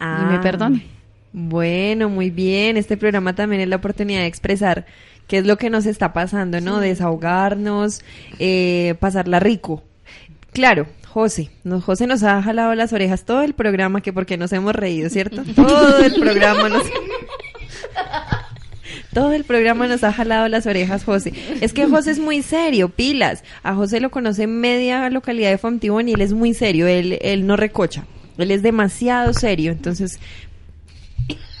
[0.00, 0.84] y me Ah, perdone.
[1.32, 2.76] Bueno, muy bien.
[2.76, 4.86] Este programa también es la oportunidad de expresar
[5.26, 6.80] qué es lo que nos está pasando, ¿no?
[6.80, 8.02] Desahogarnos,
[8.38, 9.82] eh, pasarla rico.
[10.52, 14.52] Claro, José, no, José nos ha jalado las orejas todo el programa, que porque nos
[14.52, 15.42] hemos reído, ¿cierto?
[15.54, 16.82] Todo el programa nos...
[19.12, 21.32] Todo el programa nos ha jalado las orejas, José.
[21.60, 23.44] Es que José es muy serio, pilas.
[23.62, 27.46] A José lo conoce media localidad de Fontibón y él es muy serio, él, él
[27.46, 28.06] no recocha.
[28.36, 30.18] Él es demasiado serio, entonces...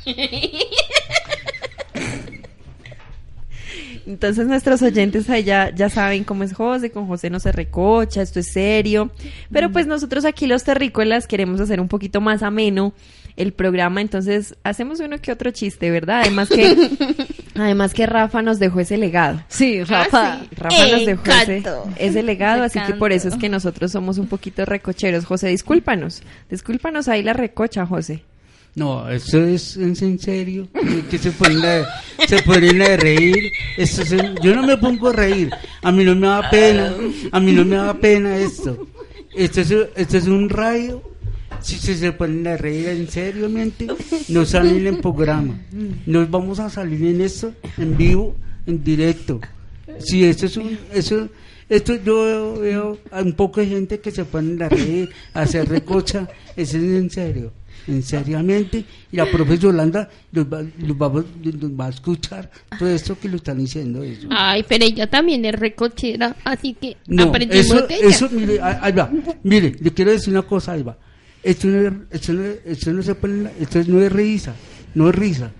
[4.06, 8.40] Entonces nuestros oyentes allá ya saben cómo es José, con José no se recocha, esto
[8.40, 9.10] es serio.
[9.50, 12.92] Pero pues nosotros aquí los terrícolas queremos hacer un poquito más ameno
[13.36, 16.20] el programa, entonces hacemos uno que otro chiste, ¿verdad?
[16.20, 16.76] Además que
[17.56, 19.42] además que Rafa nos dejó ese legado.
[19.48, 20.40] Sí, Rafa.
[20.52, 21.62] Rafa nos dejó ese,
[21.96, 25.24] ese legado, así que por eso es que nosotros somos un poquito recocheros.
[25.24, 26.22] José, discúlpanos.
[26.50, 28.22] Discúlpanos ahí la recocha, José.
[28.74, 30.68] No, eso es, en serio.
[31.10, 33.52] Que se ponen a, se ponen a reír.
[33.76, 35.50] Esto es yo no me pongo a reír.
[35.82, 36.94] A mí no me da pena.
[37.30, 38.86] A mí no me da pena esto.
[39.34, 41.02] Esto es, esto es un radio.
[41.60, 43.86] Si se, se ponen a reír en seriamente,
[44.28, 45.58] no salen en programa.
[46.04, 48.34] Nos vamos a salir en esto, en vivo,
[48.66, 49.40] en directo.
[49.98, 51.28] Si esto es un, eso,
[51.68, 55.68] esto yo veo, a un poco de gente que se ponen a reír, a hacer
[55.68, 57.52] recocha, eso es en serio,
[58.02, 61.08] seriamente, y la profe Yolanda los va, los va,
[61.42, 64.26] los va a escuchar todo esto que lo están diciendo ellos.
[64.30, 68.08] Ay, pero ella también es recochera, así que No, aprendimos eso, de ella.
[68.08, 69.10] eso, mire, ahí va,
[69.42, 70.96] mire, le quiero decir una cosa, ahí va.
[71.42, 74.54] Esto no es, esto no, es- esto no se pone, esto no es risa,
[74.94, 75.50] no es risa,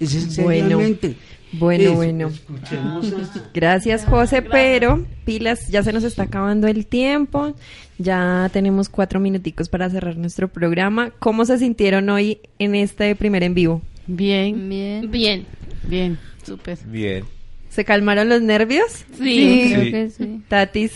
[0.00, 1.16] es en Bueno, seriamente.
[1.52, 2.28] Bueno, Eso, bueno.
[2.28, 3.40] escuchemos esto.
[3.54, 7.54] Gracias, José, pero pilas, ya se nos está acabando el tiempo.
[7.98, 11.10] Ya tenemos cuatro minuticos para cerrar nuestro programa.
[11.18, 13.80] ¿Cómo se sintieron hoy en este primer en vivo?
[14.06, 15.10] Bien, Bien.
[15.10, 15.46] Bien.
[15.88, 16.78] bien, súper.
[16.86, 17.24] Bien.
[17.70, 19.04] ¿Se calmaron los nervios?
[19.18, 19.70] Sí.
[19.72, 19.90] Creo Sí.
[19.90, 20.40] que sí.
[20.48, 20.92] Tatis,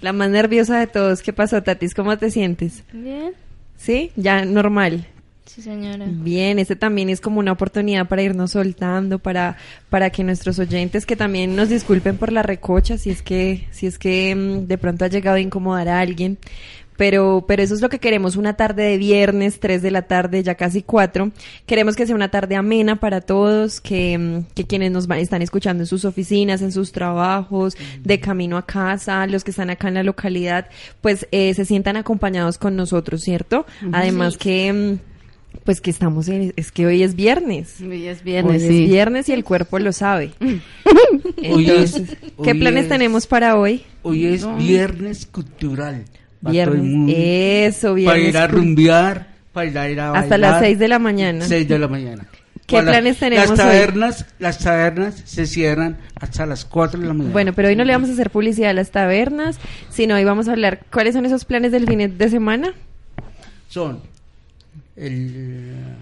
[0.00, 1.22] la más nerviosa de todos.
[1.22, 1.94] ¿Qué pasó, Tatis?
[1.94, 2.84] ¿Cómo te sientes?
[2.92, 3.32] Bien.
[3.76, 4.10] ¿Sí?
[4.16, 5.06] Ya normal.
[5.54, 6.06] Sí, señora.
[6.08, 9.58] Bien, este también es como una oportunidad para irnos soltando, para,
[9.90, 13.86] para que nuestros oyentes que también nos disculpen por la recocha, si es que, si
[13.86, 16.38] es que mm, de pronto ha llegado a incomodar a alguien.
[16.96, 20.42] Pero, pero eso es lo que queremos, una tarde de viernes, 3 de la tarde,
[20.42, 21.32] ya casi 4.
[21.66, 25.42] Queremos que sea una tarde amena para todos, que, mm, que quienes nos van, están
[25.42, 29.88] escuchando en sus oficinas, en sus trabajos, de camino a casa, los que están acá
[29.88, 30.70] en la localidad,
[31.02, 33.66] pues eh, se sientan acompañados con nosotros, ¿cierto?
[33.92, 34.98] Además que...
[35.64, 37.76] pues que estamos en, es que hoy es viernes.
[37.80, 38.86] Hoy es Hoy viernes, es sí.
[38.86, 40.32] viernes y el cuerpo lo sabe.
[41.50, 43.84] Hoy es- Entonces, ¿qué hoy planes es- tenemos para hoy?
[44.02, 46.04] Hoy es viernes cultural.
[46.04, 46.04] para
[46.42, 46.82] todo el Viernes.
[46.82, 47.12] mundo.
[47.16, 48.28] Eso, Para viernes.
[48.28, 50.50] ir a rumbear, para ir a, ir a Hasta bailar.
[50.52, 51.44] las 6 de la mañana.
[51.46, 52.26] 6 de la mañana.
[52.66, 53.56] ¿Qué Para- planes tenemos Las hoy?
[53.58, 57.32] tabernas, las tabernas se cierran hasta las 4 de la mañana.
[57.32, 59.58] Bueno, pero hoy no le vamos a hacer publicidad a las tabernas,
[59.90, 62.72] sino hoy vamos a hablar cuáles son esos planes del fin de semana.
[63.68, 64.00] son
[64.96, 65.96] el,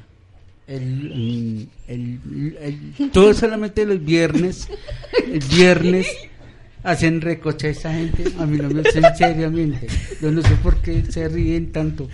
[0.66, 2.57] el, el,
[2.99, 4.68] el- todo solamente los viernes,
[5.26, 6.07] el viernes
[6.82, 9.86] hacen recocha a esa gente, a mí no me sé seriamente,
[10.20, 12.08] yo no sé por qué se ríen tanto,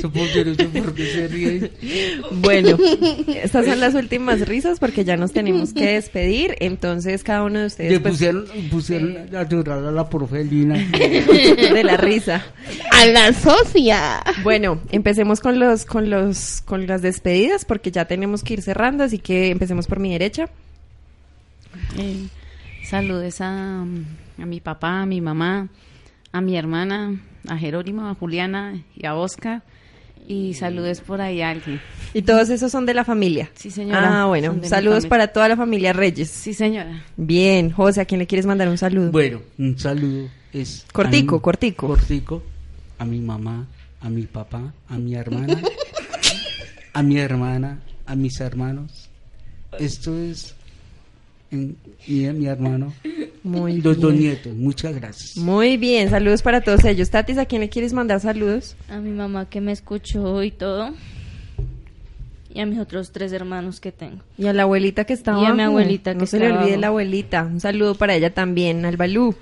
[0.00, 1.70] supongo que no sé por qué se ríen,
[2.40, 2.78] Bueno,
[3.42, 6.56] estas son las últimas risas porque ya nos tenemos que despedir.
[6.60, 10.74] Entonces, cada uno de ustedes le pues, pusieron, pusieron a llorar a la profe Lina,
[10.98, 12.44] de la risa.
[12.90, 14.22] A la socia.
[14.42, 19.04] Bueno, empecemos con los, con los, con las despedidas porque ya tenemos que ir cerrando,
[19.04, 20.48] así que empecemos por mi derecha.
[21.98, 22.26] Eh,
[22.96, 25.68] saludes a, a mi papá, a mi mamá,
[26.30, 27.18] a mi hermana,
[27.48, 29.62] a Jerónimo, a Juliana y a Oscar.
[30.28, 31.80] Y saludes por ahí a alguien.
[32.14, 33.50] Y todos esos son de la familia.
[33.54, 34.22] Sí, señora.
[34.22, 36.28] Ah, bueno, saludos para toda la familia Reyes.
[36.30, 37.02] Sí, señora.
[37.16, 39.10] Bien, José, ¿a quién le quieres mandar un saludo?
[39.10, 41.86] bueno, un saludo es Cortico, mi- cortico.
[41.88, 42.42] cortico,
[42.98, 43.66] a mi mamá,
[44.02, 45.60] a mi papá, a mi hermana,
[46.92, 49.08] a mi hermana, a mis hermanos.
[49.80, 50.54] Esto es
[51.52, 51.76] en-
[52.06, 52.92] y a mi hermano,
[53.44, 54.24] Muy los dos bien.
[54.24, 54.54] nietos.
[54.54, 55.36] Muchas gracias.
[55.36, 57.10] Muy bien, saludos para todos ellos.
[57.10, 58.76] Tatis, ¿a quién le quieres mandar saludos?
[58.88, 60.94] A mi mamá que me escuchó y todo.
[62.54, 64.18] Y a mis otros tres hermanos que tengo.
[64.36, 66.52] Y a la abuelita que está Y a mi abuelita No que se está le
[66.54, 66.80] olvide abajo.
[66.80, 67.42] la abuelita.
[67.44, 69.34] Un saludo para ella también, al Balú.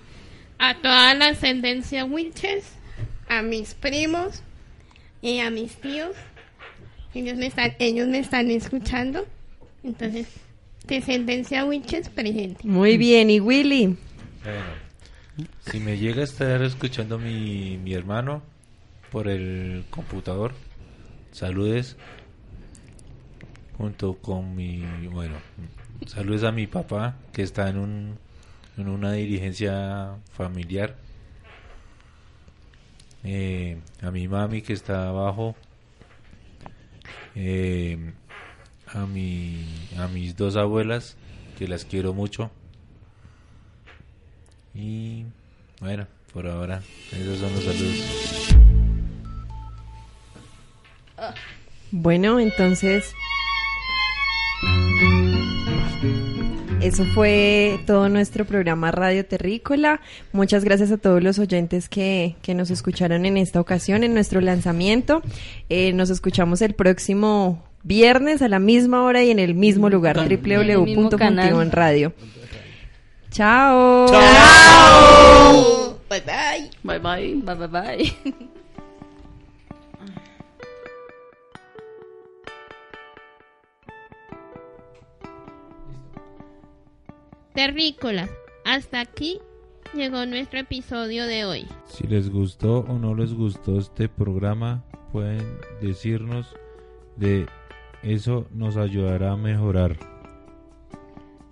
[0.58, 2.64] A toda la ascendencia Wilches,
[3.28, 4.42] a mis primos
[5.22, 6.12] y a mis tíos.
[7.14, 9.26] Ellos me están, ellos me están escuchando.
[9.82, 10.28] Entonces,
[10.97, 12.66] descendencia Wilches presente.
[12.66, 13.97] Muy bien, y Willy.
[14.45, 14.64] Bueno,
[15.70, 18.43] si me llega a estar escuchando mi, mi hermano
[19.11, 20.53] por el computador,
[21.32, 21.97] saludes.
[23.76, 25.36] junto con mi, bueno,
[26.07, 28.18] saludos a mi papá que está en un
[28.76, 30.97] en una dirigencia familiar.
[33.24, 35.55] Eh, a mi mami que está abajo.
[37.34, 38.12] Eh,
[38.93, 39.64] a mi
[39.99, 41.16] a mis dos abuelas
[41.59, 42.51] que las quiero mucho.
[44.74, 45.24] Y
[45.80, 46.82] bueno, por ahora
[47.12, 48.57] esos son los saludos.
[51.93, 53.12] Bueno, entonces
[56.80, 60.01] eso fue todo nuestro programa Radio Terrícola.
[60.32, 64.41] Muchas gracias a todos los oyentes que, que nos escucharon en esta ocasión, en nuestro
[64.41, 65.20] lanzamiento.
[65.68, 70.18] Eh, nos escuchamos el próximo viernes a la misma hora y en el mismo lugar,
[70.18, 71.51] En el mismo canal.
[71.51, 72.12] www.puntivo en radio.
[73.31, 74.07] Chao.
[76.09, 76.70] Bye bye.
[76.83, 77.43] Bye bye.
[77.43, 78.16] Bye bye bye.
[87.55, 88.31] Terrícolas,
[88.64, 89.41] hasta aquí
[89.95, 91.66] llegó nuestro episodio de hoy.
[91.87, 96.55] Si les gustó o no les gustó este programa, pueden decirnos
[97.16, 97.47] de
[98.03, 99.96] eso nos ayudará a mejorar.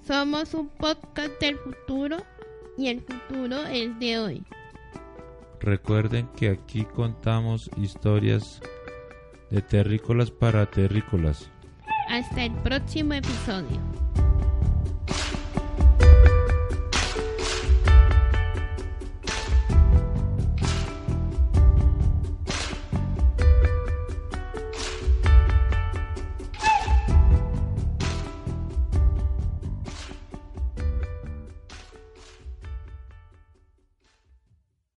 [0.07, 2.17] Somos un podcast del futuro
[2.77, 4.43] y el futuro es de hoy.
[5.61, 8.61] Recuerden que aquí contamos historias
[9.51, 11.51] de terrícolas para terrícolas.
[12.09, 13.79] Hasta el próximo episodio.